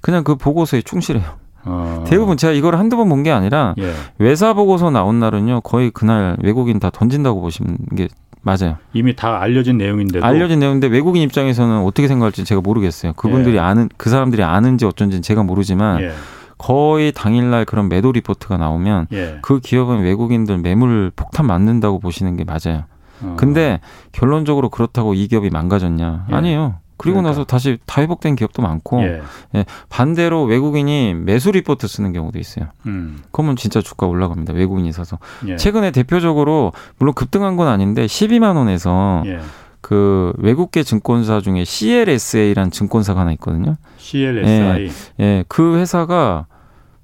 [0.00, 1.24] 그냥 그 보고서에 충실해요.
[1.66, 2.04] 어.
[2.06, 3.92] 대부분 제가 이걸 한두 번 본 게 아니라 예.
[4.18, 8.08] 외사 보고서 나온 날은요 거의 그날 외국인 다 던진다고 보시는 게
[8.42, 8.76] 맞아요.
[8.92, 13.14] 이미 다 알려진 내용인데도 알려진 내용인데 외국인 입장에서는 어떻게 생각할지 제가 모르겠어요.
[13.14, 13.60] 그분들이 예.
[13.60, 16.12] 아는 그 사람들이 아는지 어쩐지는 제가 모르지만 예.
[16.58, 19.38] 거의 당일날 그런 매도 리포트가 나오면 예.
[19.42, 22.84] 그 기업은 외국인들 매물 폭탄 맞는다고 보시는 게 맞아요.
[23.22, 23.34] 어.
[23.38, 23.80] 근데
[24.12, 26.26] 결론적으로 그렇다고 이 기업이 망가졌냐?
[26.30, 26.34] 예.
[26.34, 26.76] 아니에요.
[26.96, 27.30] 그리고 그러니까.
[27.30, 29.20] 나서 다시 다 회복된 기업도 많고 예.
[29.56, 29.64] 예.
[29.88, 32.66] 반대로 외국인이 매수 리포트 쓰는 경우도 있어요.
[32.86, 33.20] 음.
[33.32, 34.52] 그러면 진짜 주가 올라갑니다.
[34.52, 35.56] 외국인이 사서 예.
[35.56, 39.40] 최근에 대표적으로 물론 급등한 건 아닌데 12만 원에서 예.
[39.84, 43.76] 그 외국계 증권사 중에 CLSA라는 증권사가 하나 있거든요.
[43.98, 44.86] CLSI.
[44.86, 44.90] 예,
[45.22, 46.46] 예, 그 회사가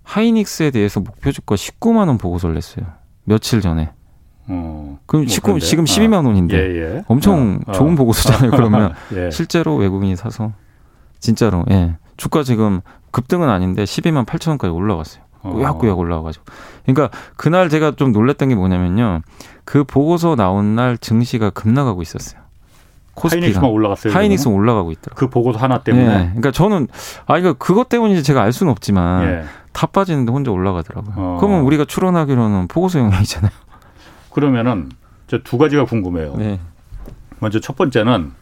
[0.03, 2.87] 하이닉스에 대해서 목표 주가 19만 원 보고서를 냈어요.
[3.25, 3.91] 며칠 전에.
[4.49, 7.05] 어, 그럼 뭐 19, 지금 12만 아, 원인데 예, 예.
[7.07, 7.97] 엄청 어, 좋은 어.
[7.97, 8.51] 보고서잖아요.
[8.53, 9.31] 그러면 예.
[9.31, 10.53] 실제로 외국인이 사서
[11.19, 11.99] 진짜로 예.
[12.17, 15.23] 주가 지금 급등은 아닌데 12만 8천 원까지 올라갔어요.
[15.43, 16.47] 꾸역꾸역 올라와가지고.
[16.87, 19.21] 그러니까 그날 제가 좀 놀랬던 게 뭐냐면요.
[19.67, 22.40] 그 보고서 나온 날 증시가 급락하고 있었어요.
[23.17, 24.13] 하이닉스만 올라갔어요.
[24.13, 25.15] 하이닉스 올라가고 있더라고요.
[25.19, 26.07] 그 보고서 하나 때문에.
[26.07, 26.25] 네.
[26.29, 26.89] 그러니까 저는
[27.27, 29.45] 아 이거 그것 때문인지 제가 알 수는 없지만 예.
[29.73, 31.15] 다 빠지는데 혼자 올라가더라고요.
[31.17, 31.37] 어.
[31.41, 33.51] 그러면 우리가 추론하기로는 보고서 영향이잖아요.
[34.33, 34.89] 그러면은
[35.27, 36.35] 저 두 가지가 궁금해요.
[36.37, 36.59] 네.
[37.39, 38.33] 먼저 첫 번째는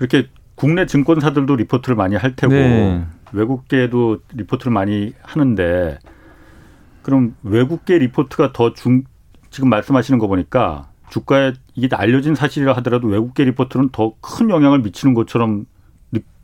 [0.00, 3.04] 이렇게 국내 증권사들도 리포트를 많이 할 테고 네.
[3.32, 5.98] 외국계도 리포트를 많이 하는데
[7.02, 9.04] 그럼 외국계 리포트가 더 중
[9.50, 15.14] 지금 말씀하시는 거 보니까 주가에 이게 알려진 사실이라 하더라도 외국계 리포트는 더 큰 영향을 미치는
[15.14, 15.66] 것처럼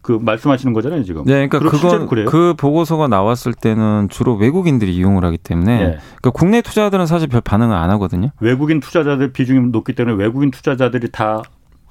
[0.05, 1.25] 그 말씀하시는 거잖아요 지금.
[1.25, 5.85] 네, 그러니까 그건 그 보고서가 나왔을 때는 주로 외국인들이 이용을 하기 때문에 네.
[6.21, 8.29] 그러니까 국내 투자자들은 사실 별 반응을 안 하거든요.
[8.41, 11.41] 외국인 투자자들 비중이 높기 때문에 외국인 투자자들이 다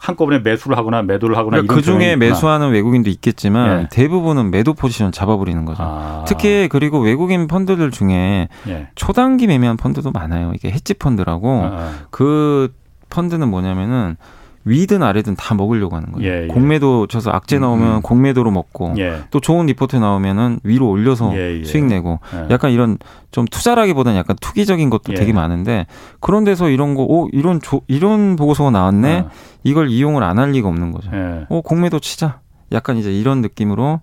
[0.03, 3.87] 한꺼번에 매수를 하거나 매도를 하거나 그러니까 그 중에 매수하는 외국인도 있겠지만 예.
[3.89, 5.81] 대부분은 매도 포지션 잡아버리는 거죠.
[5.81, 6.25] 아.
[6.27, 8.87] 특히 그리고 외국인 펀드들 중에 예.
[8.95, 10.51] 초단기 매매한 펀드도 많아요.
[10.55, 11.91] 이게 헤지 펀드라고 아.
[12.09, 12.73] 그
[13.11, 14.17] 펀드는 뭐냐면은
[14.65, 16.27] 위든 아래든 다 먹으려고 하는 거예요.
[16.31, 16.47] 예, 예.
[16.47, 18.01] 공매도 쳐서 악재 나오면 음, 음.
[18.01, 19.19] 공매도로 먹고 예.
[19.29, 21.63] 또 좋은 리포트 나오면은 위로 올려서 예, 예.
[21.63, 22.47] 수익 내고 예.
[22.49, 22.97] 약간 이런
[23.31, 25.85] 좀 투자라기보다는 약간 투기적인 것도 되게 많은데
[26.19, 29.25] 그런 데서 이런 거, 오 이런 조, 이런 보고서가 나왔네.
[29.63, 31.09] 이걸 이용을 안 할 리가 없는 거죠.
[31.49, 32.39] 오 공매도 치자.
[32.71, 34.01] 약간 이제 이런 느낌으로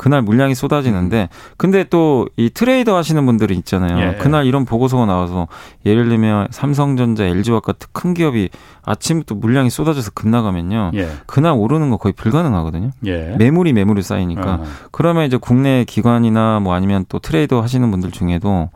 [0.00, 3.98] 그날 물량이 쏟아지는데 근데 또 이 트레이더 하시는 분들이 있잖아요.
[4.00, 4.16] 예.
[4.16, 5.46] 그날 이런 보고서가 나와서
[5.84, 8.48] 예를 들면 삼성전자, LG와 같은 큰 기업이
[8.82, 10.92] 아침부터 물량이 쏟아져서 급나가면요.
[10.94, 11.08] 예.
[11.26, 12.92] 그날 오르는 거 거의 불가능하거든요.
[13.06, 13.34] 예.
[13.38, 14.54] 매물이 매물이 쌓이니까.
[14.54, 14.64] 어.
[14.90, 18.70] 그러면 이제 국내 기관이나 뭐 아니면 또 트레이더 하시는 분들 중에도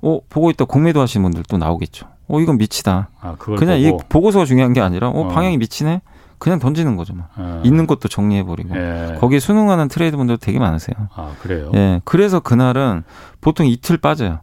[0.00, 2.06] 어, 보고 있다 공매도 하시는 분들 도 나오겠죠.
[2.28, 3.08] 어, 이건 미치다.
[3.20, 3.98] 아, 그냥 보고.
[3.98, 5.28] 이 보고서가 중요한 게 아니라 어, 어.
[5.28, 6.00] 방향이 미치네.
[6.38, 7.14] 그냥 던지는 거죠.
[7.14, 7.26] 뭐.
[7.38, 7.60] 예.
[7.64, 8.76] 있는 것도 정리해버리고.
[8.76, 9.16] 예.
[9.20, 10.96] 거기에 순응하는 트레이더 분들 되게 많으세요.
[11.14, 11.70] 아, 그래요?
[11.74, 12.00] 예.
[12.04, 13.04] 그래서 그날은
[13.40, 14.30] 보통 이틀 빠져요.
[14.30, 14.40] 야,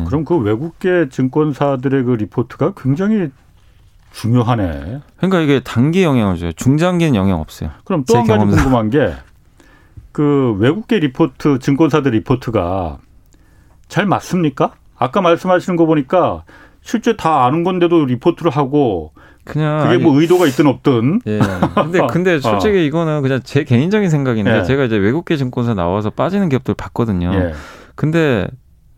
[0.00, 0.04] 예.
[0.04, 3.30] 그럼 그 외국계 증권사들의 그 리포트가 굉장히
[4.12, 5.00] 중요하네.
[5.18, 6.52] 그러니까 이게 단기 영향을 줘요.
[6.52, 7.70] 중장기는 영향 없어요.
[7.84, 9.14] 그럼 또 한 가지 궁금한 게
[10.12, 12.98] 그 외국계 리포트, 증권사들 리포트가
[13.88, 14.72] 잘 맞습니까?
[14.96, 16.44] 아까 말씀하시는 거 보니까
[16.82, 19.12] 실제 다 아는 건데도 리포트를 하고
[19.44, 21.20] 그냥 그게 뭐 의도가 있든 없든.
[21.26, 21.40] 예.
[21.74, 22.40] 근데 근데 어.
[22.40, 22.80] 솔직히 어.
[22.80, 24.64] 이거는 그냥 제 개인적인 생각인데 예.
[24.64, 27.32] 제가 이제 외국계 증권사 나와서 빠지는 기업들 봤거든요.
[27.34, 27.52] 예.
[27.94, 28.46] 근데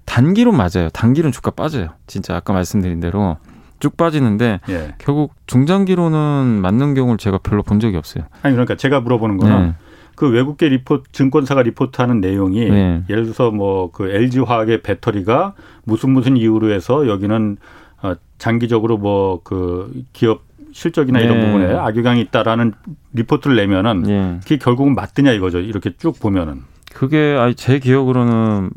[0.06, 0.88] 단기로 맞아요.
[0.92, 1.88] 단기로는 주가 빠져요.
[2.06, 3.36] 진짜 아까 말씀드린 대로
[3.80, 4.94] 쭉 빠지는데 예.
[4.98, 8.24] 결국 중장기로는 맞는 경우를 제가 별로 본 적이 없어요.
[8.42, 9.74] 아니 그러니까 제가 물어보는 거는 네.
[10.14, 13.02] 그 외국계 리포트 증권사가 리포트하는 내용이 네.
[13.08, 17.81] 예를 들어서 뭐 그 LG 화학의 배터리가 무슨 무슨 이유로 해서 여기는 어,
[18.38, 21.26] 장기적으로 뭐 그 기업 실적이나 네.
[21.26, 22.72] 이런 부분에 악영향이 있다라는
[23.12, 24.38] 리포트를 내면은 네.
[24.42, 25.58] 그게 결국은 맞드냐 이거죠.
[25.60, 26.62] 이렇게 쭉 보면은.
[26.92, 28.70] 그게 아니 제 기억으로는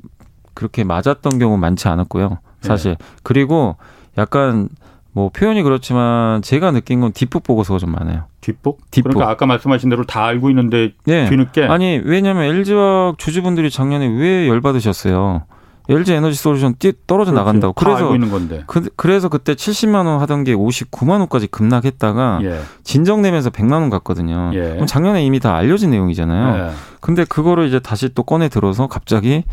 [0.54, 2.40] 그렇게 맞았던 경우 많지 않았고요.
[2.62, 2.96] 사실.
[2.96, 3.06] 네.
[3.24, 3.78] 그리고
[4.18, 4.70] 약간
[5.14, 8.26] 뭐 표현이 그렇지만 제가 느낀 건 뒷북 보고서가 좀 많아요.
[8.42, 8.80] 뒷북?
[8.92, 9.14] 뒷북.
[9.14, 11.30] 그러니까 아까 말씀하신 대로 다 알고 있는데 네.
[11.30, 15.44] 뒤늦게 아니 왜냐면 LG와 주주분들이 작년에 왜 열받으셨어요.
[15.90, 17.46] LG 에너지 솔루션 뛰, 떨어져 그렇지.
[17.46, 17.74] 나간다고.
[17.74, 18.64] 그래서 알고 있는 건데.
[18.68, 22.62] 그, 래서 그때 70만 원 하던 게 59만 원까지 급락했다가 예.
[22.84, 24.52] 진정되면서 100만 원 갔거든요.
[24.54, 24.72] 예.
[24.74, 26.68] 그럼 작년에 이미 다 알려진 내용이잖아요.
[26.68, 26.72] 예.
[27.00, 29.44] 근데 그거를 이제 다시 또 꺼내 들어서 갑자기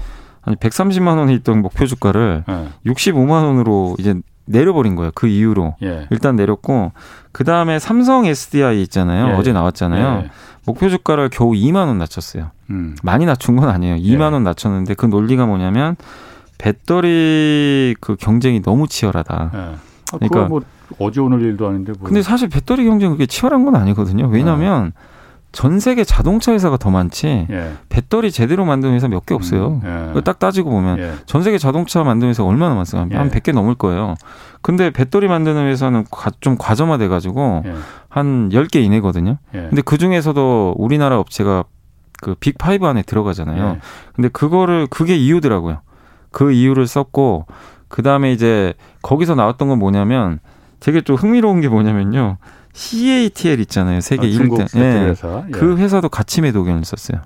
[0.42, 2.68] 아니 130만 원에 있던 목표 주가를 예.
[2.90, 4.14] 65만 원으로 이제
[4.44, 5.12] 내려버린 거예요.
[5.14, 6.06] 그 이후로 예.
[6.10, 6.92] 일단 내렸고
[7.30, 9.28] 그 다음에 삼성 SDI 있잖아요.
[9.28, 9.32] 예.
[9.32, 10.24] 어제 나왔잖아요.
[10.62, 10.66] 예.
[10.66, 12.50] 목표 주가를 겨우 2만 원 낮췄어요.
[12.70, 12.96] 음.
[13.02, 13.96] 많이 낮춘 건 아니에요.
[13.96, 14.34] 2만 예.
[14.34, 15.96] 원 낮췄는데 그 논리가 뭐냐면
[16.58, 19.50] 배터리 그 경쟁이 너무 치열하다.
[19.54, 19.58] 예.
[19.58, 20.62] 아, 그러니까 뭐
[20.98, 21.92] 어제 오늘 일도 아닌데.
[21.98, 22.06] 뭐.
[22.06, 24.28] 근데 사실 배터리 경쟁이 그렇게 치열한 건 아니거든요.
[24.28, 25.11] 왜냐하면 예.
[25.52, 27.72] 전 세계 자동차 회사가 더 많지 예.
[27.90, 29.80] 배터리 제대로 만드는 회사 몇 개 없어요.
[29.84, 30.20] 음, 예.
[30.22, 31.12] 딱 따지고 보면 예.
[31.26, 33.14] 전 세계 자동차 만드는 회사 얼마나 많습니까?
[33.14, 33.18] 예.
[33.18, 34.14] 한 100개 넘을 거예요.
[34.62, 36.06] 근데 배터리 만드는 회사는
[36.40, 37.74] 좀 과점화돼 가지고 예.
[38.08, 39.36] 한 10개 이내거든요.
[39.54, 39.58] 예.
[39.68, 41.64] 근데 그 중에서도 우리나라 업체가
[42.22, 43.78] 그 빅5 안에 들어가잖아요.
[44.14, 45.80] 근데 그거를 그게 이유더라고요.
[46.30, 47.46] 그 이유를 썼고
[47.88, 50.38] 그다음에 이제 거기서 나왔던 건 뭐냐면
[50.80, 52.38] 되게 좀 흥미로운 게 뭐냐면요.
[52.72, 54.00] CATL 있잖아요.
[54.00, 54.76] 세계 아, 1등.
[54.76, 55.10] 예.
[55.10, 55.44] 회사.
[55.46, 55.50] 예.
[55.50, 57.20] 그 회사도 같이 매도 의견을 썼어요.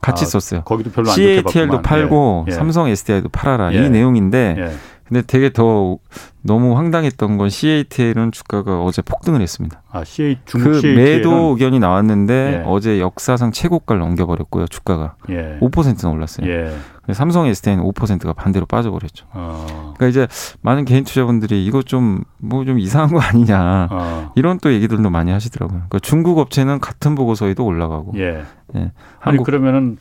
[0.00, 0.62] 같이 아, 썼어요.
[0.62, 2.52] 거기도 별로 CATL도 팔고 예.
[2.52, 2.54] 예.
[2.54, 3.72] 삼성 SDI도 팔아라.
[3.72, 3.88] 이 예.
[3.88, 4.76] 내용인데 예.
[5.08, 5.98] 근데 되게 더
[6.42, 9.82] 너무 황당했던 건 CATL은 주가가 어제 폭등을 했습니다.
[9.90, 10.96] 아, CA 중국 그 CATL은?
[10.96, 12.62] 매도 의견이 나왔는데 예.
[12.66, 14.66] 어제 역사상 최고가를 넘겨버렸고요.
[14.66, 15.58] 주가가 예.
[15.60, 16.46] 5%는 올랐어요.
[16.48, 16.74] 예.
[17.14, 19.26] 삼성 SDI는 5%가 반대로 빠져버렸죠.
[19.32, 19.94] 어.
[19.96, 20.28] 그러니까 이제
[20.60, 24.32] 많은 개인 투자분들이 이거 좀 뭐좀 뭐 이상한 거 아니냐 어.
[24.36, 25.78] 이런 또 얘기들도 많이 하시더라고요.
[25.88, 28.12] 그러니까 중국 업체는 같은 보고서에도 올라가고.
[28.16, 28.42] 예.
[28.76, 28.92] 예.
[29.20, 29.96] 한국 그러면은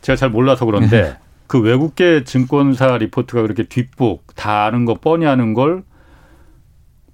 [0.00, 5.54] 제가 잘 몰라서 그런데 그 외국계 증권사 리포트가 그렇게 뒷북 다 아는 거 뻔히 아는
[5.54, 5.82] 걸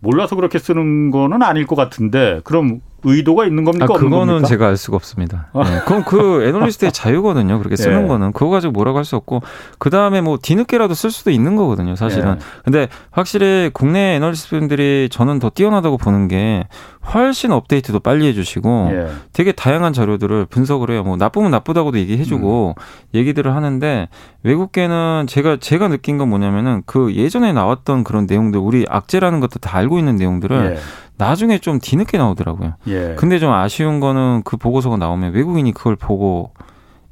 [0.01, 3.87] 몰라서 그렇게 쓰는 거는 아닐 것 같은데 그럼 의도가 있는 겁니까?
[3.89, 4.49] 아, 그거는 겁니까?
[4.49, 5.49] 제가 알 수가 없습니다.
[5.55, 5.63] 아.
[5.65, 5.81] 네.
[5.87, 7.59] 그럼 그 애널리스트의 자유거든요.
[7.59, 8.07] 그렇게 쓰는 예.
[8.07, 9.43] 거는 그거 가지고 뭐라고 할 수 없고
[9.79, 11.97] 그 다음에 뭐 뒤늦게라도 쓸 수도 있는 거거든요.
[11.97, 12.33] 사실은.
[12.33, 12.39] 예.
[12.65, 16.67] 근데 확실히 국내 애널리스트분들이 저는 더 뛰어나다고 보는 게
[17.15, 19.09] 훨씬 업데이트도 빨리 해주시고 예.
[19.33, 21.03] 되게 다양한 자료들을 분석을 해요.
[21.03, 22.83] 뭐 나쁘면 나쁘다고도 얘기해주고 음.
[23.15, 24.09] 얘기들을 하는데
[24.43, 29.77] 외국계는 제가 제가 느낀 건 뭐냐면은 그 예전에 나왔던 그런 내용들 우리 악재라는 것도 다
[29.79, 30.81] 알고 있는 내용들을 예.
[31.21, 32.75] 나중에 좀 뒤늦게 나오더라고요.
[32.89, 33.14] 예.
[33.18, 36.53] 근데 좀 아쉬운 거는 그 보고서가 나오면 외국인이 그걸 보고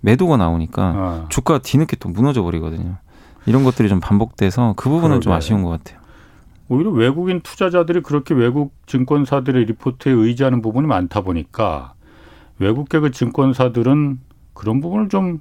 [0.00, 1.26] 매도가 나오니까 아.
[1.28, 2.96] 주가 뒤늦게 또 무너져 버리거든요.
[3.46, 5.24] 이런 것들이 좀 반복돼서 그 부분은 그러게.
[5.24, 5.98] 좀 아쉬운 것 같아요.
[6.68, 11.94] 오히려 외국인 투자자들이 그렇게 외국 증권사들의 리포트에 의지하는 부분이 많다 보니까
[12.58, 14.20] 외국계 그 증권사들은
[14.54, 15.40] 그런 부분을 좀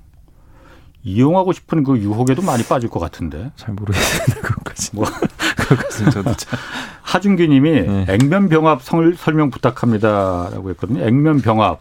[1.03, 3.51] 이용하고 싶은 그 유혹에도 많이 빠질 것 같은데.
[3.55, 4.41] 잘 모르겠습니다.
[4.41, 4.95] 그것까지.
[4.95, 5.05] 뭐
[5.67, 6.59] 그것은 저도 참.
[7.01, 8.05] 하준규님이 네.
[8.09, 8.81] 액면병합
[9.17, 11.03] 설명 부탁합니다라고 했거든요.
[11.05, 11.79] 액면병합.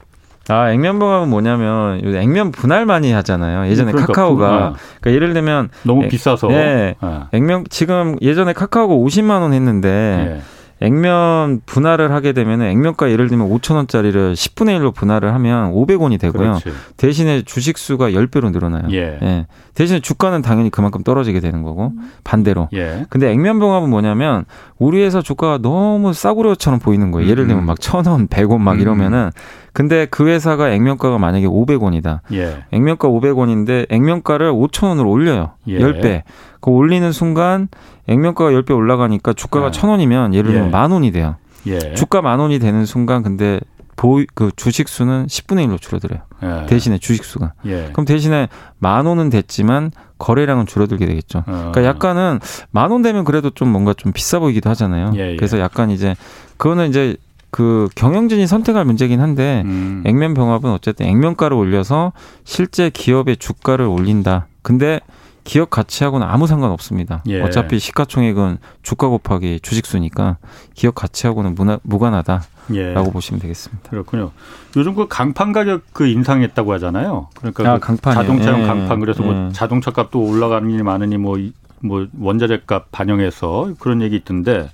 [0.49, 3.68] 아, 액면봉합은 뭐냐면 액면 분할 많이 하잖아요.
[3.68, 4.74] 예전에 그러니까, 카카오가 분, 아.
[5.01, 7.29] 그러니까 예를 들면 너무 액, 비싸서 네, 아.
[7.33, 10.41] 액면 지금 예전에 카카오가 50만 원 했는데 네.
[10.81, 16.59] 액면 분할을 하게 되면 액면가 예를 들면 5천 원짜리를 10분의 1로 분할을 하면 500원이 되고요.
[16.61, 16.72] 그렇지.
[16.99, 18.89] 대신에 주식 수가 10배로 늘어나요.
[18.91, 19.18] 예.
[19.22, 19.47] 예.
[19.74, 21.93] 대신에 주가는 당연히 그만큼 떨어지게 되는 거고
[22.24, 22.68] 반대로.
[22.74, 23.07] 예.
[23.09, 24.45] 근데 액면 병합은 뭐냐면
[24.79, 27.31] 우리 회사 주가가 너무 싸구려처럼 보이는 거예요.
[27.31, 27.66] 예를 들면 음.
[27.66, 28.81] 막 1,000원, 100원 막 음.
[28.81, 29.31] 이러면은
[29.77, 32.20] 근데 그 회사가 액면가가 만약에 500원이다.
[32.33, 32.64] 예.
[32.70, 35.51] 액면가 500원인데 액면가를 5,000원으로 올려요.
[35.68, 35.79] 예.
[35.79, 36.22] 10배.
[36.62, 37.68] 그 올리는 순간
[38.09, 39.79] 액면가가 10배 올라가니까 주가가 네.
[39.79, 40.70] 1,000원이면 예를 들면 예.
[40.70, 41.37] 만 원이 돼요.
[41.66, 41.93] 예.
[41.93, 43.61] 주가 만 원이 되는 순간 근데
[43.97, 46.20] 보, 그 주식 수는 10분의 1로 줄어들어요.
[46.43, 46.66] 예.
[46.66, 47.53] 대신에 주식 수가.
[47.66, 47.91] 예.
[47.93, 48.49] 그럼 대신에
[48.79, 51.41] 만 원은 됐지만 거래량은 줄어들게 되겠죠.
[51.41, 51.45] 어.
[51.72, 55.12] 그러니까 약간은 만 원 되면 그래도 좀 뭔가 좀 비싸 보이기도 하잖아요.
[55.16, 55.37] 예, 예.
[55.37, 56.14] 그래서 약간 이제
[56.57, 57.16] 그거는 이제
[57.57, 60.02] 그 경영진이 선택할 문제긴 한데 음.
[60.04, 62.12] 액면 병합은 어쨌든 액면가를 올려서
[62.44, 64.46] 실제 기업의 주가를 올린다.
[64.61, 65.00] 근데
[65.42, 67.22] 기업 가치하고는 아무 상관 없습니다.
[67.28, 67.40] 예.
[67.40, 70.36] 어차피 시가총액은 주가 곱하기 주식수니까
[70.74, 72.92] 기업 가치하고는 무나, 무관하다라고 예.
[72.92, 73.88] 보시면 되겠습니다.
[73.88, 74.32] 그렇군요.
[74.76, 77.28] 요즘 그 강판 가격 그 인상했다고 하잖아요.
[77.36, 78.66] 그러니까 아, 그 자동차용 예.
[78.66, 79.52] 강판 그래서 뭐 예.
[79.54, 81.38] 자동차 값도 올라가느니 마느니 뭐,
[81.80, 84.68] 뭐 원자재 값 반영해서 그런 얘기 있던데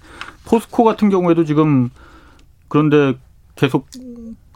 [0.47, 1.91] 포스코 같은 경우에도 지금
[2.73, 3.19] 그런데
[3.55, 3.89] 계속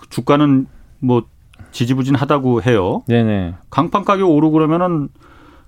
[0.09, 0.67] 주가는
[1.01, 1.25] 뭐
[1.73, 3.03] 지지부진하다고 해요.
[3.09, 3.57] 네네.
[3.69, 5.11] 강판 가격 오르고 그러면은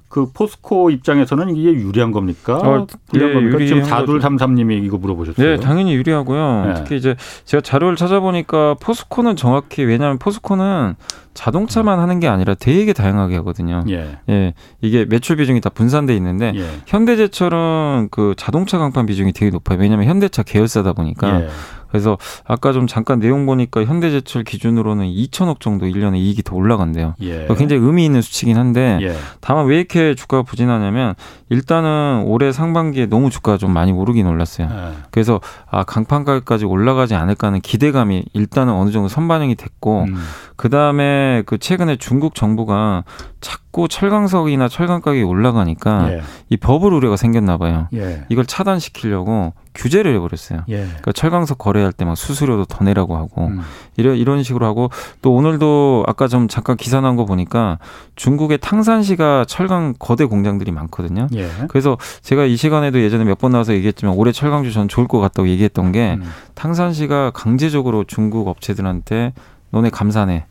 [0.08, 2.56] 그 포스코 입장에서는 이게 유리한 겁니까?
[2.56, 3.58] 어, 유리한 예, 겁니까?
[3.58, 5.46] 지금 4233님이 이거 물어보셨어요.
[5.46, 6.64] 네, 당연히 유리하고요.
[6.64, 6.74] 네.
[6.78, 10.94] 특히 이제 제가 자료를 찾아보니까 포스코는 정확히 왜냐하면 포스코는
[11.34, 13.84] 자동차만 하는 게 아니라 되게 다양하게 하거든요.
[13.90, 14.18] 예.
[14.30, 14.54] 예.
[14.80, 16.64] 이게 매출 비중이 다 분산돼 있는데 예.
[16.86, 19.78] 현대제철은 그 자동차 강판 비중이 되게 높아요.
[19.78, 21.48] 왜냐하면 현대차 계열사다 보니까 예.
[21.90, 27.14] 그래서 아까 좀 잠깐 내용 보니까 현대제철 기준으로는 2천억 정도 1년에 이익이 더 올라간대요.
[27.22, 27.46] 예.
[27.56, 29.14] 굉장히 의미 있는 수치긴 한데 예.
[29.40, 31.14] 다만 왜 이렇게 주가가 부진하냐면
[31.48, 34.68] 일단은 올해 상반기에 너무 주가가 좀 많이 오르긴 올랐어요.
[34.70, 34.96] 예.
[35.10, 40.16] 그래서 아 강판 가격까지 올라가지 않을까 하는 기대감이 일단은 어느 정도 선반영이 됐고 음.
[40.56, 43.04] 그 다음에 그 최근에 중국 정부가
[43.40, 46.22] 자꾸 철강석이나 철강 가격이 올라가니까 예.
[46.48, 47.88] 이 버블 우려가 생겼나 봐요.
[47.94, 48.24] 예.
[48.28, 50.64] 이걸 차단시키려고 규제를 해버렸어요.
[50.68, 50.76] 예.
[50.82, 53.60] 그러니까 철강석 거래할 때 막 수수료도 더 내라고 하고 음.
[53.96, 54.90] 이런 이런 식으로 하고
[55.22, 57.78] 또 오늘도 아까 좀 잠깐 기사 난 거 보니까
[58.16, 61.28] 중국의 탕산시가 철강 거대 공장들이 많거든요.
[61.34, 61.48] 예.
[61.68, 65.48] 그래서 제가 이 시간에도 예전에 몇 번 나와서 얘기했지만 올해 철강주 전 좋을 것 같다고
[65.48, 66.24] 얘기했던 게 음.
[66.54, 69.32] 탕산시가 강제적으로 중국 업체들한테
[69.70, 70.44] 너네 감사네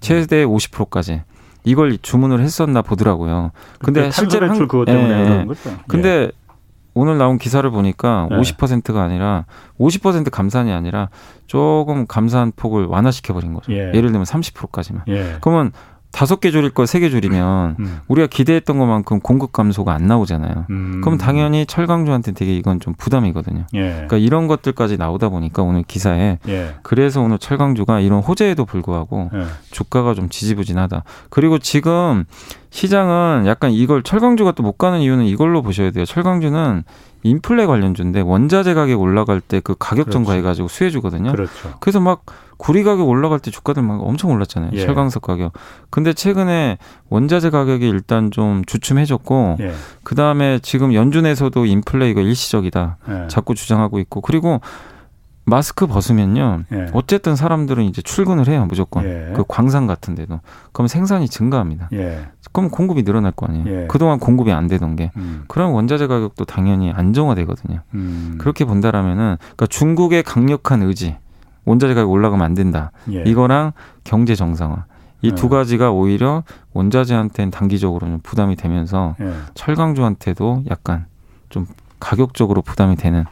[0.00, 1.22] 최대 50%까지
[1.64, 3.50] 이걸 주문을 했었나 보더라고요.
[3.80, 5.70] 근데 실제로 한, 그것 때문에 예, 그런 거죠.
[5.88, 6.30] 근데 예.
[6.94, 8.36] 오늘 나온 기사를 보니까 네.
[8.36, 9.46] 50%가 아니라
[9.78, 11.08] 50% 감산이 아니라
[11.46, 13.72] 조금 감산 폭을 완화시켜 버린 거죠.
[13.72, 13.90] 예.
[13.90, 15.04] 를 들면 30%까지만.
[15.08, 15.36] 예.
[15.40, 15.72] 그러면
[16.12, 18.00] 다섯 개 줄일 거세개 줄이면 음.
[18.08, 20.66] 우리가 기대했던 것만큼 공급 감소가 안 나오잖아요.
[20.70, 21.00] 음.
[21.02, 23.64] 그럼 당연히 철강주한테 되게 이건 좀 부담이거든요.
[23.74, 23.90] 예.
[23.90, 26.74] 그러니까 이런 것들까지 나오다 보니까 오늘 기사에 예.
[26.82, 29.44] 그래서 오늘 철강주가 이런 호재에도 불구하고 예.
[29.70, 31.04] 주가가 좀 지지부진하다.
[31.30, 32.24] 그리고 지금
[32.70, 36.04] 시장은 약간 이걸 철강주가 또 못 가는 이유는 이걸로 보셔야 돼요.
[36.04, 36.82] 철강주는
[37.22, 40.10] 인플레 관련주인데 원자재 가격 올라갈 때 그 가격 그렇죠.
[40.12, 41.32] 전가 해가지고 수혜주거든요.
[41.32, 41.74] 그렇죠.
[41.80, 42.24] 그래서 막
[42.60, 44.72] 구리 가격 올라갈 때 주가들 막 엄청 올랐잖아요.
[44.74, 44.84] 예.
[44.84, 45.54] 철강석 가격.
[45.88, 46.76] 근데 최근에
[47.08, 49.72] 원자재 가격이 일단 좀 주춤해졌고 예.
[50.04, 52.98] 그 다음에 지금 연준에서도 인플레 이거 일시적이다.
[53.08, 53.28] 예.
[53.28, 54.60] 자꾸 주장하고 있고 그리고
[55.46, 56.64] 마스크 벗으면요.
[56.72, 56.86] 예.
[56.92, 59.04] 어쨌든 사람들은 이제 출근을 해요, 무조건.
[59.04, 59.32] 예.
[59.34, 60.40] 그 광산 같은 데도.
[60.72, 61.88] 그럼 생산이 증가합니다.
[61.94, 62.28] 예.
[62.52, 63.64] 그럼 공급이 늘어날 거 아니에요.
[63.66, 63.86] 예.
[63.88, 65.12] 그동안 공급이 안 되던 게.
[65.16, 65.44] 음.
[65.48, 67.80] 그럼 원자재 가격도 당연히 안정화되거든요.
[67.94, 68.36] 음.
[68.38, 71.16] 그렇게 본다라면은 그러니까 중국의 강력한 의지,
[71.64, 72.92] 원자재 가격 올라가면 안 된다.
[73.12, 73.22] 예.
[73.24, 73.72] 이거랑
[74.04, 74.84] 경제 정상화.
[75.22, 75.48] 이두 예.
[75.50, 79.16] 가지가 오히려 원자재한테는 단기적으로는 부담이 되면서
[79.54, 81.06] 철강주한테도 약간
[81.50, 81.66] 좀
[81.98, 83.24] 가격적으로 부담이 되는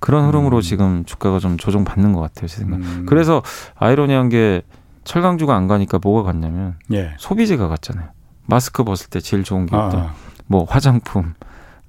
[0.00, 0.62] 그런 흐름으로 음.
[0.62, 2.76] 지금 주가가 좀 조정받는 것 같아요, 제 생각.
[2.76, 3.06] 음.
[3.08, 3.42] 그래서
[3.76, 4.62] 아이러니한 게
[5.04, 7.14] 철강주가 안 가니까 뭐가 갔냐면 예.
[7.18, 8.08] 소비재가 갔잖아요.
[8.46, 9.98] 마스크 벗을 때 제일 좋은 게 있다.
[9.98, 10.14] 아.
[10.46, 11.34] 뭐 화장품,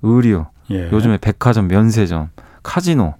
[0.02, 0.92] 의류, 예.
[0.92, 2.30] 요즘에 백화점, 면세점,
[2.64, 3.16] 카지노,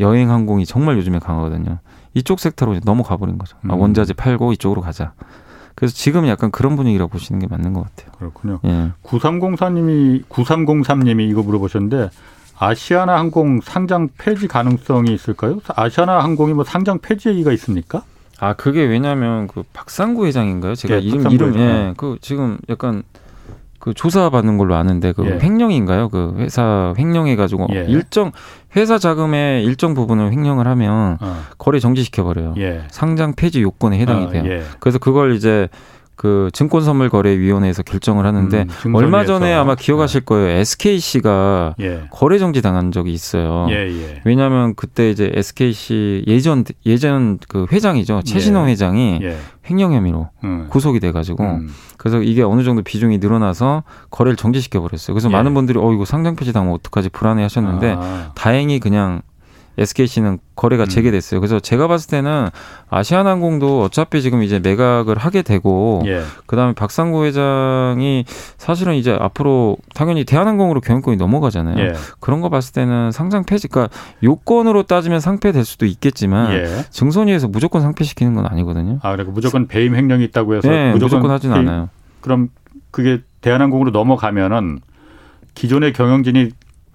[0.00, 1.78] 여행 항공이 정말 요즘에 강하거든요.
[2.14, 3.56] 이쪽 섹터로 너무 가버린 거죠.
[3.58, 3.70] 아, 음.
[3.70, 5.12] 아, 원자재 팔고 이쪽으로 가자.
[5.74, 8.12] 그래서 지금 약간 그런 분위기라고 보시는 게 맞는 것 같아요.
[8.18, 8.60] 그렇군요.
[8.64, 8.92] 예.
[9.02, 12.10] 9304님이 9303님이 이거 물어보셨는데
[12.58, 15.60] 아시아나 항공 상장 폐지 가능성이 있을까요?
[15.74, 18.04] 아시아나 항공이 뭐 상장 폐지 얘기가 있습니까?
[18.38, 20.74] 아 그게 왜냐하면 그 박상구 회장인가요?
[20.74, 23.02] 제가 예, 이름 이름 예, 그 지금 약간
[23.82, 25.40] 그 조사받는 걸로 아는데 그 예.
[25.42, 26.08] 횡령인가요?
[26.08, 27.84] 그 회사 횡령해 가지고 예.
[27.88, 28.30] 일정
[28.76, 31.42] 회사 자금의 일정 부분을 횡령을 하면 어.
[31.58, 32.54] 거래 정지시켜 버려요.
[32.58, 32.82] 예.
[32.92, 34.44] 상장 폐지 요건에 해당이 어, 돼요.
[34.46, 34.62] 예.
[34.78, 35.68] 그래서 그걸 이제
[36.22, 40.24] 그 증권선물거래위원회에서 결정을 하는데 음, 얼마 전에 아마 기억하실 네.
[40.24, 40.56] 거예요.
[40.60, 42.04] SKC가 예.
[42.12, 43.66] 거래 정지 당한 적이 있어요.
[43.70, 44.20] 예, 예.
[44.24, 48.70] 왜냐하면 그때 이제 SKC 예전 예전 그 회장이죠 최신호 예.
[48.70, 49.36] 회장이 예.
[49.68, 50.68] 횡령 혐의로 음.
[50.70, 51.68] 구속이 돼가지고 음.
[51.96, 55.14] 그래서 이게 어느 정도 비중이 늘어나서 거래를 정지시켜 버렸어요.
[55.14, 55.32] 그래서 예.
[55.32, 58.30] 많은 분들이 어 이거 상장 폐지 당하면 어떡하지 불안해하셨는데 아.
[58.36, 59.22] 다행히 그냥
[59.78, 60.88] SKC는 거래가 음.
[60.88, 61.40] 재개됐어요.
[61.40, 62.48] 그래서 제가 봤을 때는
[62.90, 66.22] 아시아나항공도 어차피 지금 이제 매각을 하게 되고 예.
[66.46, 68.24] 그다음에 박상구 회장이
[68.58, 71.78] 사실은 이제 앞으로 당연히 대한항공으로 경영권이 넘어가잖아요.
[71.78, 71.92] 예.
[72.20, 76.84] 그런 거 봤을 때는 상장 폐지, 그러니까 요건으로 따지면 상폐될 수도 있겠지만 예.
[76.90, 78.98] 증선위에서 무조건 상폐시키는 건 아니거든요.
[79.02, 81.88] 아, 그러니까 무조건 배임 횡령이 있다고 해서 네, 무조건, 무조건 하진 않아요.
[82.20, 82.50] 그럼
[82.90, 84.80] 그게 대한항공으로 넘어가면은
[85.54, 86.50] 기존의 경영진이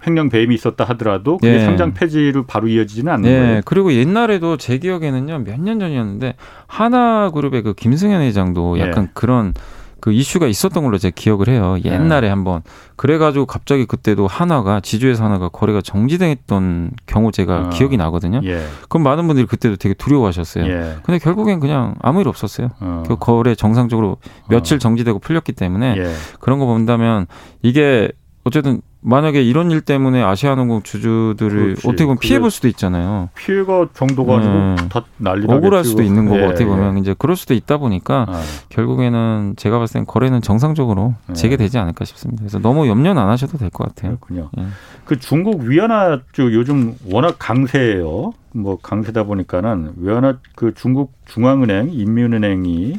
[0.06, 1.60] 횡령 배임이 있었다 하더라도 그게 예.
[1.64, 3.38] 상장 폐지로 바로 이어지지는 않는 예.
[3.38, 3.60] 거예요.
[3.64, 6.34] 그리고 옛날에도 제 기억에는요 몇 년 전이었는데
[6.66, 8.82] 하나그룹의 그 김승현 회장도 예.
[8.82, 9.10] 약간 예.
[9.14, 9.54] 그런
[10.00, 11.76] 그 이슈가 있었던 걸로 제가 기억을 해요.
[11.84, 12.28] 옛날에 네.
[12.28, 12.62] 한번
[12.94, 17.68] 그래가지고 갑자기 그때도 하나가 지주에서 하나가 거래가 정지됐던 경우 제가 어.
[17.70, 18.40] 기억이 나거든요.
[18.44, 18.62] 예.
[18.88, 20.66] 그럼 많은 분들이 그때도 되게 두려워하셨어요.
[20.68, 20.96] 예.
[21.02, 22.68] 근데 결국엔 그냥 아무 일 없었어요.
[22.78, 23.02] 어.
[23.08, 24.18] 그 거래 정상적으로
[24.48, 24.78] 며칠 어.
[24.78, 26.12] 정지되고 풀렸기 때문에 예.
[26.38, 27.26] 그런 거 본다면
[27.62, 28.12] 이게
[28.48, 31.86] 어쨌든 만약에 이런 일 때문에 아시아나항공 주주들을 그렇지.
[31.86, 33.28] 어떻게 보면 피해 볼 수도 있잖아요.
[33.36, 34.76] 피해가 정도 가지고 네.
[34.88, 37.00] 다 난리 억울할 수도 있는 거고 예, 어떻게 보면 예.
[37.00, 38.42] 이제 그럴 수도 있다 보니까 아.
[38.70, 41.32] 결국에는 제가 봤을 땐 거래는 정상적으로 예.
[41.34, 42.40] 재개되지 않을까 싶습니다.
[42.42, 44.16] 그래서 너무 염려는 안 하셔도 될 것 같아요.
[44.16, 44.50] 그렇군요.
[44.58, 44.64] 예.
[45.04, 48.32] 그 중국 위안화 쪽 요즘 워낙 강세예요.
[48.52, 52.98] 뭐 강세다 보니까는 위안화 그 중국 중앙은행, 인민은행이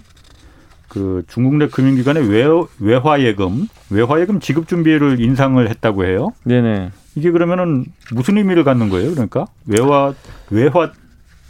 [0.90, 2.46] 그 중국 내 금융기관의 외,
[2.80, 6.34] 외화예금, 외화예금 지급 준비를 인상을 했다고 해요.
[6.44, 6.92] 네네.
[7.16, 9.12] 이게 그러면은 무슨 의미를 갖는 거예요?
[9.12, 10.14] 그러니까 외화
[10.50, 10.92] 외화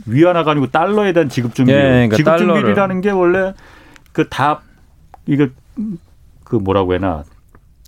[0.06, 1.72] 위안화가 아니고 달러에 대한 지급 준비.
[1.74, 3.54] 네, 그러니까 지급 준비라는 게 원래
[4.14, 4.62] 그 다
[5.26, 5.48] 이거
[6.44, 7.24] 그 뭐라고 해나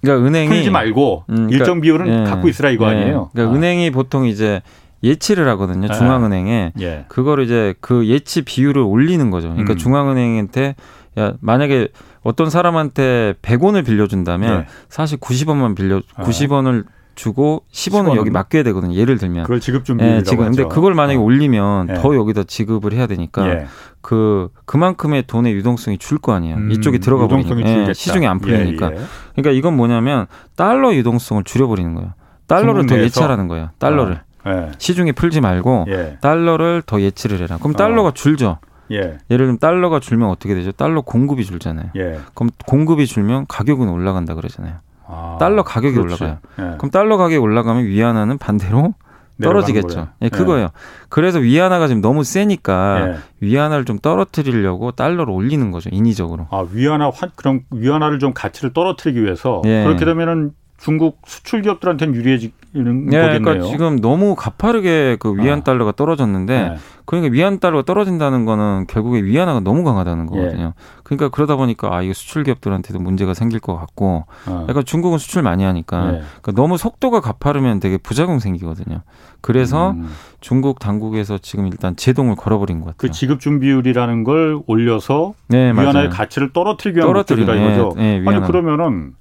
[0.02, 3.30] 그러니까 은행이 풀지 말고 음, 그러니까, 일정 비율은 예, 갖고 있으라 이거 예, 아니에요.
[3.34, 3.58] 그러니까 아.
[3.58, 4.62] 은행이 보통 이제
[5.04, 5.88] 예치를 하거든요.
[5.90, 5.94] 아.
[5.94, 7.06] 중앙은행에 예.
[7.08, 9.50] 그거를 이제 그 예치 비율을 올리는 거죠.
[9.50, 9.78] 그러니까 음.
[9.78, 10.76] 중앙은행한테
[11.20, 11.90] 야 만약에
[12.24, 14.66] 어떤 사람한테 100원을 빌려준다면 네.
[14.90, 16.90] 사실 90원만 빌려 90원을 아.
[17.16, 18.96] 주고 10원은 여기 맡겨야 되거든요.
[18.96, 19.44] 예를 들면.
[19.44, 20.04] 그걸 지급 준비.
[20.06, 21.22] 예, 지금 근데 그걸 만약에 어.
[21.22, 21.94] 올리면 예.
[21.96, 23.66] 더 여기다 지급을 해야 되니까 예.
[24.02, 26.56] 그 그만큼의 돈의 유동성이 줄 거 아니에요.
[26.56, 28.92] 음, 이쪽에 들어가 버리니까 예, 시중에 안 풀리니까.
[28.92, 29.02] 예, 예.
[29.36, 32.14] 그러니까 이건 뭐냐면 달러 유동성을 줄여버리는 거예요.
[32.48, 33.70] 달러를 더 예치하라는 거예요.
[33.78, 34.22] 달러를.
[34.46, 34.72] 어.
[34.78, 35.86] 시중에 풀지 말고
[36.22, 37.58] 달러를 더 예치를 해라.
[37.60, 38.14] 그럼 달러가 어.
[38.14, 38.60] 줄죠.
[38.92, 39.18] 예.
[39.30, 40.72] 예를 들면 달러가 줄면 어떻게 되죠?
[40.72, 41.92] 달러 공급이 줄잖아요.
[41.96, 42.20] 예.
[42.34, 44.76] 그럼 공급이 줄면 가격은 올라간다 그러잖아요.
[45.08, 46.24] 아, 달러 가격이 그렇지.
[46.24, 46.40] 올라가요.
[46.60, 46.78] 예.
[46.78, 48.94] 그럼 달러 가격이 올라가면 위안화는 반대로
[49.42, 50.10] 떨어지겠죠.
[50.22, 50.66] 예, 그거예요.
[50.66, 50.70] 예.
[51.10, 53.18] 그래서 위안화가 지금 너무 세니까 예.
[53.40, 55.90] 위안화를 좀 떨어뜨리려고 달러를 올리는 거죠.
[55.92, 56.48] 인위적으로.
[56.52, 59.84] 아, 위안화 환 그럼 위안화를 좀 가치를 떨어뜨리기 위해서 예.
[59.84, 63.42] 그렇게 되면은 중국 수출 기업들한테는 유리해지 는 네, 거겠네요.
[63.42, 65.64] 그러니까 지금 너무 가파르게 그 위안 아.
[65.64, 66.76] 달러가 떨어졌는데 네.
[67.04, 70.64] 그러니까 위안 달러가 떨어진다는 거는 결국에 위안화가 너무 강하다는 거거든요.
[70.64, 70.74] 예.
[71.04, 74.68] 그러니까 그러다 보니까 아 이거 수출 기업들한테도 문제가 생길 것 같고 아.
[74.70, 76.12] 약간 중국은 수출 많이 하니까 예.
[76.42, 79.02] 그러니까 너무 속도가 가파르면 되게 부작용 생기거든요.
[79.42, 80.08] 그래서 음.
[80.40, 82.98] 중국 당국에서 지금 일단 제동을 걸어버린 것 같아요.
[82.98, 86.10] 그 지급 준비율이라는 걸 올려서 네, 위안화의 맞아요.
[86.10, 87.94] 가치를 떨어뜨리기 위한 목적이다 이거죠.
[87.98, 89.16] 네, 네, 아니 그러면은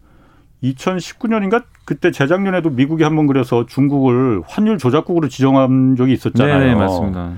[0.63, 6.59] 2019년인가 그때 재작년에도 미국이 한번 그래서 중국을 환율 조작국으로 지정한 적이 있었잖아요.
[6.59, 7.33] 네, 맞습니다.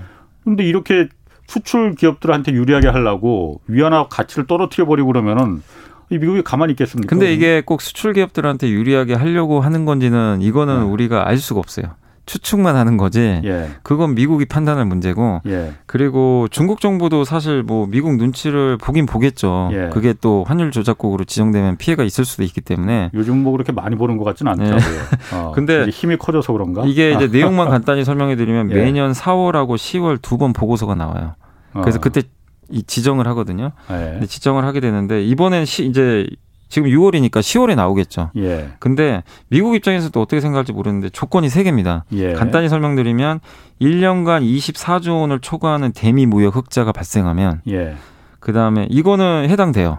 [0.45, 1.09] 근데 이렇게
[1.47, 5.63] 수출 기업들한테 유리하게 하려고 위안화 가치를 떨어뜨려 버리고 그러면은
[6.09, 7.09] 미국이 가만히 있겠습니까?
[7.09, 10.85] 근데 이게 꼭 수출 기업들한테 유리하게 하려고 하는 건지는 이거는 네.
[10.85, 11.95] 우리가 알 수가 없어요.
[12.25, 13.41] 추측만 하는 거지.
[13.45, 13.71] 예.
[13.83, 15.41] 그건 미국이 판단할 문제고.
[15.47, 15.73] 예.
[15.87, 19.71] 그리고 중국 정부도 사실 뭐 미국 눈치를 보긴 보겠죠.
[19.73, 19.91] 예.
[19.93, 23.11] 그게 또 환율 조작국으로 지정되면 피해가 있을 수도 있기 때문에.
[23.15, 24.95] 요즘 뭐 그렇게 많이 보는 것 같지는 않더라고요.
[25.33, 25.37] 예.
[25.37, 26.85] 어, 근데 힘이 커져서 그런가?
[26.87, 28.75] 이게 이제 내용만 간단히 설명해 드리면 예.
[28.77, 31.35] 매년 4월하고 10월 두 번 보고서가 나와요.
[31.73, 32.01] 그래서 어.
[32.01, 32.23] 그때
[32.71, 33.73] 이 지정을 하거든요.
[33.91, 34.25] 예.
[34.27, 36.27] 지정을 하게 되는데 이번엔 시, 이제
[36.73, 38.31] 지금 6월이니까 10월에 나오겠죠.
[38.39, 38.71] 예.
[38.79, 42.07] 근데 미국 입장에서 도 어떻게 생각할지 모르는데 조건이 세 개입니다.
[42.13, 42.33] 예.
[42.33, 43.41] 간단히 설명드리면
[43.83, 47.97] 1년간 24조 원을 초과하는 대미 무역 흑자가 발생하면 예.
[48.41, 49.99] 그다음에 이거는 해당돼요.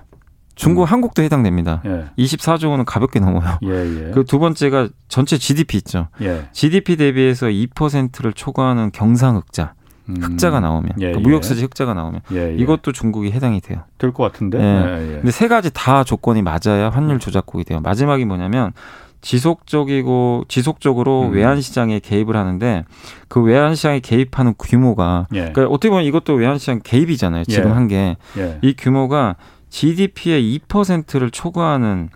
[0.56, 0.86] 중국, 음.
[0.86, 1.84] 한국도 해당됩니다.
[1.86, 2.06] 예.
[2.18, 3.60] 24조 원은 가볍게 넘어요.
[3.62, 4.12] 예, 예.
[4.12, 6.08] 그두 번째가 전체 GDP 있죠.
[6.24, 6.48] 예.
[6.54, 9.76] GDP 대비해서 2%를 초과하는 경상흑자.
[10.10, 10.18] 음.
[10.22, 12.56] 흑자가 나오면 예, 그러니까 무역수지 흑자가 나오면 예, 예.
[12.56, 13.80] 이것도 중국이 해당이 돼요.
[13.98, 14.60] 될 것 같은데.
[14.60, 14.64] 예.
[14.64, 15.16] 예, 예.
[15.18, 17.80] 근데 세 가지 다 조건이 맞아야 환율 조작국이 돼요.
[17.82, 18.74] 마지막이 뭐냐면
[19.22, 21.32] 지속적이고 지속적으로 음.
[21.34, 22.86] 외환 시장에 개입을 하는데
[23.28, 25.52] 그 외환 시장에 개입하는 규모가 예.
[25.54, 27.44] 그러니까 어떻게 보면 이것도 외환 시장 개입이잖아요.
[27.46, 28.16] 지금 한 게
[28.62, 29.36] 이 규모가
[29.70, 32.10] GDP의 2%를 초과하는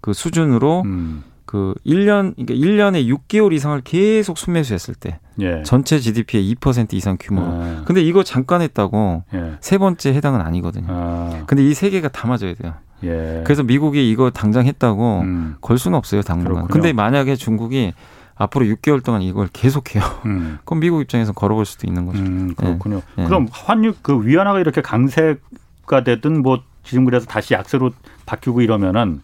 [0.00, 1.22] 그 수준으로 음.
[1.52, 5.62] 그 1년 그러니까 1년에 6개월 이상을 계속 순매수했을 때 예.
[5.64, 7.42] 전체 GDP의 2% 이상 규모.
[7.42, 7.82] 아.
[7.84, 9.52] 근데 이거 잠깐 했다고 예.
[9.60, 10.86] 세 번째 해당은 아니거든요.
[10.88, 11.42] 아.
[11.46, 12.72] 근데 이 세 개가 다 맞아야 돼요.
[13.04, 13.42] 예.
[13.44, 15.56] 그래서 미국이 이거 당장 했다고 음.
[15.60, 16.54] 걸 수는 없어요, 당분간.
[16.54, 16.68] 그렇군요.
[16.72, 17.92] 근데 만약에 중국이
[18.34, 20.02] 앞으로 6개월 동안 이걸 계속해요.
[20.24, 20.58] 음.
[20.64, 22.18] 그럼 미국 입장에서 걸어볼 수도 있는 거죠.
[22.18, 23.02] 음, 그렇군요.
[23.18, 23.24] 예.
[23.24, 27.90] 그럼 환율 그 위안화가 이렇게 강세가 되든 뭐 지금 그래서 다시 약세로
[28.24, 29.20] 바뀌고 이러면은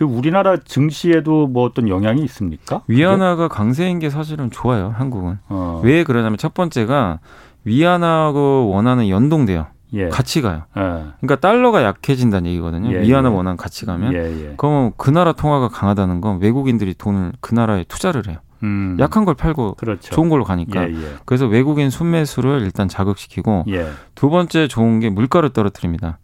[0.00, 2.80] 그 우리나라 증시에도 뭐 어떤 영향이 있습니까?
[2.88, 5.36] 위안화가 강세인 게 사실은 좋아요, 한국은.
[5.50, 5.82] 어.
[5.84, 7.18] 왜 그러냐면 첫 번째가
[7.64, 9.66] 위안화하고 원화는 연동돼요.
[9.92, 10.08] 예.
[10.08, 10.62] 같이 가요.
[10.74, 10.80] 예.
[11.20, 12.90] 그러니까 달러가 약해진다는 얘기거든요.
[12.94, 13.34] 예, 위안화 예.
[13.34, 14.14] 원화 같이 가면.
[14.14, 14.54] 예, 예.
[14.56, 18.38] 그러면 그 나라 통화가 강하다는 건 외국인들이 돈을 그 나라에 투자를 해요.
[18.62, 18.96] 음.
[19.00, 20.14] 약한 걸 팔고 그렇죠.
[20.14, 20.86] 좋은 걸로 가니까.
[21.26, 23.66] 그래서 외국인 순매수를 일단 자극시키고
[24.14, 26.20] 두 번째 좋은 게 물가를 떨어뜨립니다.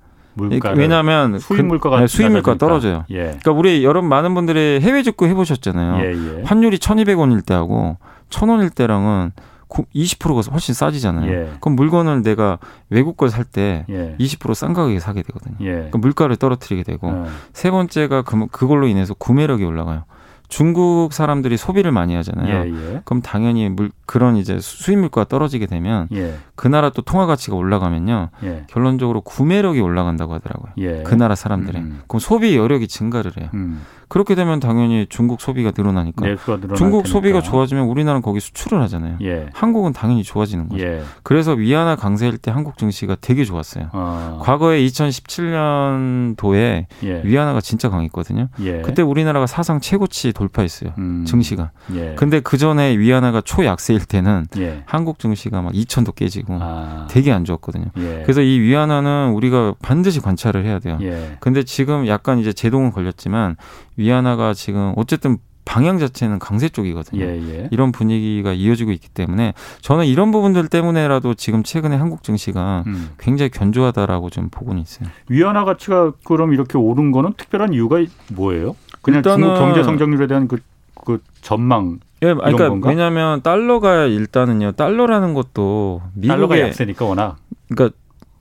[0.76, 3.04] 왜냐하면 수입 물가가 네, 수입 물가 떨어져요.
[3.10, 3.16] 예.
[3.24, 6.04] 그러니까 우리 여러분 많은 분들이 해외 직구 해보셨잖아요.
[6.04, 6.42] 예, 예.
[6.44, 7.96] 환율이 천이백 원일 때하고
[8.28, 9.32] 천 원일 때랑은
[9.68, 11.30] 20%가 훨씬 싸지잖아요.
[11.32, 11.50] 예.
[11.60, 12.58] 그럼 물건을 내가
[12.88, 14.74] 외국 걸 살 때 20%싼 예.
[14.74, 15.56] 가격에 사게 되거든요.
[15.62, 15.88] 예.
[15.90, 17.26] 그럼 물가를 떨어뜨리게 되고 어.
[17.52, 20.04] 세 번째가 그, 그걸로 인해서 구매력이 올라가요.
[20.48, 22.66] 중국 사람들이 소비를 많이 하잖아요.
[22.66, 23.00] 예, 예.
[23.04, 26.34] 그럼 당연히 물 그런 이제 수입 물가가 떨어지게 되면 예.
[26.54, 28.30] 그 나라 또 통화 가치가 올라가면요.
[28.44, 28.64] 예.
[28.68, 30.72] 결론적으로 구매력이 올라간다고 하더라고요.
[30.78, 31.02] 예.
[31.02, 31.80] 그 나라 사람들의.
[31.80, 32.02] 음.
[32.06, 33.48] 그럼 소비 여력이 증가를 해요.
[33.54, 33.82] 음.
[34.08, 36.36] 그렇게 되면 당연히 중국 소비가 늘어나니까 네,
[36.76, 37.08] 중국 테니까.
[37.08, 39.18] 소비가 좋아지면 우리나라는 거기 수출을 하잖아요.
[39.22, 39.48] 예.
[39.52, 40.84] 한국은 당연히 좋아지는 거죠.
[40.84, 41.02] 예.
[41.22, 43.90] 그래서 위안화 강세일 때 한국 증시가 되게 좋았어요.
[43.92, 44.40] 어.
[44.42, 47.22] 과거에 2017년도에 예.
[47.24, 48.48] 위안화가 진짜 강했거든요.
[48.60, 48.82] 예.
[48.82, 50.92] 그때 우리나라가 사상 최고치 돌파했어요.
[50.98, 51.24] 음.
[51.26, 51.70] 증시가.
[51.94, 52.14] 예.
[52.16, 54.82] 근데 그 전에 위안화가 초약세일 때는 예.
[54.86, 57.06] 한국 증시가 막 2천도 깨지고 아.
[57.10, 57.86] 되게 안 좋았거든요.
[57.94, 60.98] 그래서 이 위안화는 우리가 반드시 관찰을 해야 돼요.
[61.40, 63.56] 근데 지금 약간 이제 제동은 걸렸지만
[63.96, 67.22] 위안화가 지금 어쨌든 방향 자체는 강세 쪽이거든요.
[67.22, 67.68] 예, 예.
[67.72, 73.10] 이런 분위기가 이어지고 있기 때문에 저는 이런 부분들 때문에라도 지금 최근에 한국 증시가 음.
[73.18, 75.08] 굉장히 견조하다라고 좀 보고는 있어요.
[75.28, 77.96] 위안화 가치가 그럼 이렇게 오른 거는 특별한 이유가
[78.32, 78.76] 뭐예요?
[79.02, 80.58] 그냥 중국 경제 성장률에 대한 그,
[81.04, 82.88] 그 전망 예, 그러니까 건가?
[82.88, 84.72] 왜냐하면 달러가 일단은요.
[84.72, 87.36] 달러라는 것도 미국의 달러가 약세니까 워낙.
[87.68, 87.96] 그러니까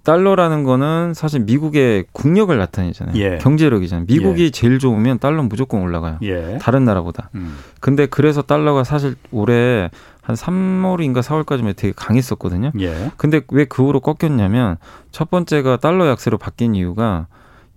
[0.05, 3.15] 달러라는 거는 사실 미국의 국력을 나타내잖아요.
[3.17, 3.37] 예.
[3.39, 4.05] 경제력이잖아요.
[4.07, 4.49] 미국이 예.
[4.51, 6.19] 제일 좋으면 달러는 무조건 올라가요.
[6.21, 6.57] 예.
[6.61, 7.29] 다른 나라보다.
[7.35, 7.57] 음.
[7.81, 9.89] 근데 그래서 달러가 사실 올해
[10.21, 12.71] 한 3월인가 4월까지만 되게 강했었거든요.
[12.79, 13.11] 예.
[13.17, 14.77] 근데 왜 그 후로 꺾였냐면
[15.11, 17.27] 첫 번째가 달러 약세로 바뀐 이유가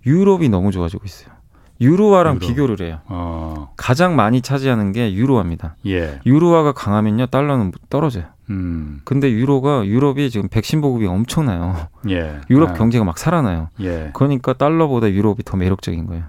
[0.05, 1.33] 유럽이 너무 좋아지고 있어요.
[1.81, 2.47] 유로화랑 유로.
[2.47, 2.99] 비교를 해요.
[3.07, 3.71] 어.
[3.77, 5.75] 가장 많이 차지하는 게 유로화입니다.
[5.87, 6.19] 예.
[6.25, 8.25] 유로화가 강하면요 달러는 떨어져요.
[8.49, 9.01] 음.
[9.03, 11.87] 근데 유로가 유럽이 지금 백신 보급이 엄청나요.
[12.09, 12.39] 예.
[12.49, 12.73] 유럽 아.
[12.73, 13.69] 경제가 막 살아나요.
[13.81, 14.11] 예.
[14.13, 16.23] 그러니까 달러보다 유럽이 더 매력적인 거예요.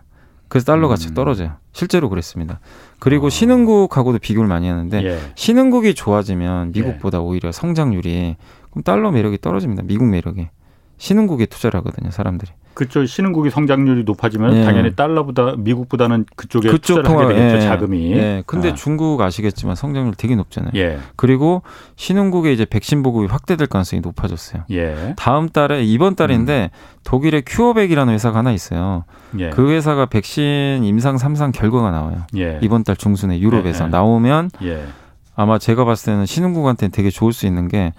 [0.48, 1.14] 그래서 달러 가치 음.
[1.14, 1.52] 떨어져요.
[1.72, 2.58] 실제로 그랬습니다.
[2.98, 3.30] 그리고 어.
[3.30, 5.18] 신흥국하고도 비교를 많이 하는데 예.
[5.34, 7.22] 신흥국이 좋아지면 미국보다 예.
[7.22, 8.36] 오히려 성장률이
[8.70, 9.84] 그럼 달러 매력이 떨어집니다.
[9.84, 10.48] 미국 매력이.
[11.01, 12.53] 신흥국에 투자를 하거든요, 사람들이.
[12.74, 14.64] 그쪽 신흥국이 성장률이 높아지면 예.
[14.64, 17.61] 당연히 달러보다 미국보다는 그쪽에 그쪽 투자를 통화, 하게 되겠죠 예.
[17.61, 18.12] 자금이.
[18.12, 18.42] 예.
[18.46, 18.74] 근데 아.
[18.74, 20.72] 중국 아시겠지만 성장률 되게 높잖아요.
[20.76, 20.98] 예.
[21.16, 21.62] 그리고
[21.96, 24.64] 신흥국에 이제 백신 보급이 확대될 가능성이 높아졌어요.
[24.70, 25.14] 예.
[25.16, 27.01] 다음 달에 이번 달인데 음.
[27.05, 29.05] 독일의 큐어백이라는 회사가 하나 있어요.
[29.38, 29.51] 예.
[29.51, 32.26] 그 회사가 백신 임상 3상 결과가 나와요.
[32.36, 32.59] 예.
[32.62, 33.88] 이번 달 중순에 유럽에서 예.
[33.88, 34.51] 나오면
[35.34, 37.92] 아마 제가 봤을 때는 신흥국한테는 되게 좋을 수 있는 게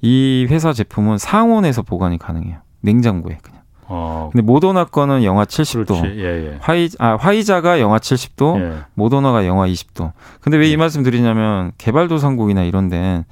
[0.00, 2.58] 이 회사 제품은 상온에서 보관이 가능해요.
[2.80, 3.58] 냉장고에 그냥.
[3.90, 4.28] 어.
[4.32, 6.04] 근데 모더나 거는 영하 70도.
[6.18, 6.58] 예, 예.
[6.60, 8.78] 화이 아 화이자가 영하 70도, 예.
[8.94, 10.12] 모더나가 영하 20도.
[10.40, 10.76] 근데 왜이 예.
[10.76, 13.24] 말씀 드리냐면 개발도상국이나 이런 데는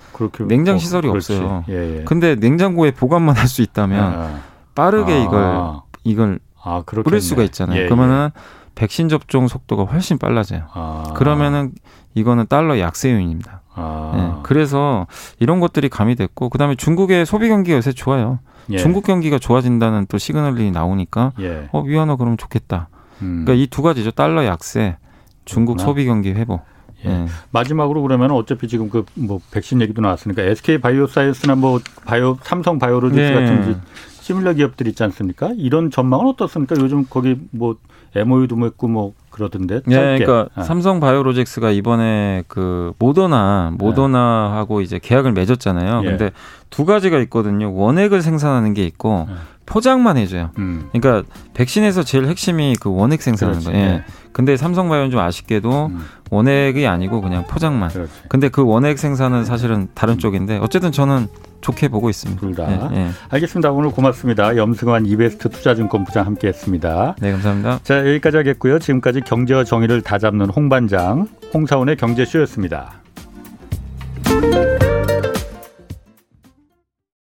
[0.48, 1.64] 냉장 시설이 어, 없어요.
[1.68, 2.04] 예, 예.
[2.04, 4.40] 근데 냉장고에 보관만 할 수 있다면 아.
[4.74, 5.16] 빠르게 아.
[5.24, 5.72] 이걸
[6.04, 7.84] 이걸 아, 뿌릴 수가 있잖아요.
[7.84, 8.30] 그러면은
[8.74, 10.62] 백신 접종 속도가 훨씬 빨라져요.
[10.72, 11.12] 아.
[11.16, 11.72] 그러면은
[12.16, 13.60] 이거는 달러 약세 요인입니다.
[13.74, 14.12] 아.
[14.16, 14.40] 네.
[14.42, 15.06] 그래서
[15.38, 18.38] 이런 것들이 가미됐고 그다음에 중국의 소비 경기가 요새 좋아요.
[18.70, 18.78] 예.
[18.78, 21.68] 중국 경기가 좋아진다는 또 시그널이 나오니까 예.
[21.72, 22.88] 어 위안화 그러면 좋겠다.
[23.22, 23.44] 음.
[23.44, 24.10] 그러니까 이 두 가지죠.
[24.12, 24.96] 달러 약세,
[25.44, 25.86] 중국 그렇구나.
[25.92, 26.62] 소비 경기 회복.
[27.04, 27.10] 예.
[27.10, 27.26] 예.
[27.50, 33.20] 마지막으로 그러면 어차피 지금 그 뭐 백신 얘기도 나왔으니까 SK 바이오사이언스나 뭐 바이오 삼성 바이오로직스
[33.20, 33.34] 예.
[33.34, 33.80] 같은
[34.22, 35.50] 시뮬러 기업들 있지 않습니까?
[35.58, 36.74] 이런 전망은 어떻습니까?
[36.80, 37.76] 요즘 거기 뭐
[38.14, 39.82] MOU도 맺고 뭐 그러던데.
[39.86, 40.18] 네, 짧게.
[40.18, 40.62] 네, 그러니까 아.
[40.62, 44.84] 삼성 바이오로직스가 이번에 그 모더나 모더나하고 네.
[44.84, 46.02] 이제 계약을 맺었잖아요.
[46.04, 46.08] 예.
[46.08, 46.30] 근데
[46.70, 47.74] 두 가지가 있거든요.
[47.74, 49.34] 원액을 생산하는 게 있고 예.
[49.66, 50.50] 포장만 해줘요.
[50.58, 50.88] 음.
[50.92, 53.78] 그러니까 백신에서 제일 핵심이 그 원액 생산하는 거예요.
[53.78, 53.86] 예.
[53.86, 54.04] 네.
[54.32, 56.04] 근데 삼성바이오는 좀 아쉽게도 음.
[56.30, 57.90] 원액이 아니고 그냥 포장만.
[57.90, 58.12] 그렇지.
[58.28, 61.28] 근데 그 원액 생산은 사실은 다른 쪽인데 어쨌든 저는
[61.60, 62.40] 좋게 보고 있습니다.
[62.40, 62.90] 둘 다.
[62.92, 63.08] 예, 예.
[63.30, 63.70] 알겠습니다.
[63.72, 64.56] 오늘 고맙습니다.
[64.56, 67.16] 염승환 이베스트 투자증권 부장 함께했습니다.
[67.20, 67.80] 네, 감사합니다.
[67.82, 68.78] 자 여기까지 하겠고요.
[68.78, 73.02] 지금까지 경제와 정의를 다잡는 홍반장 홍사원의 경제쇼였습니다.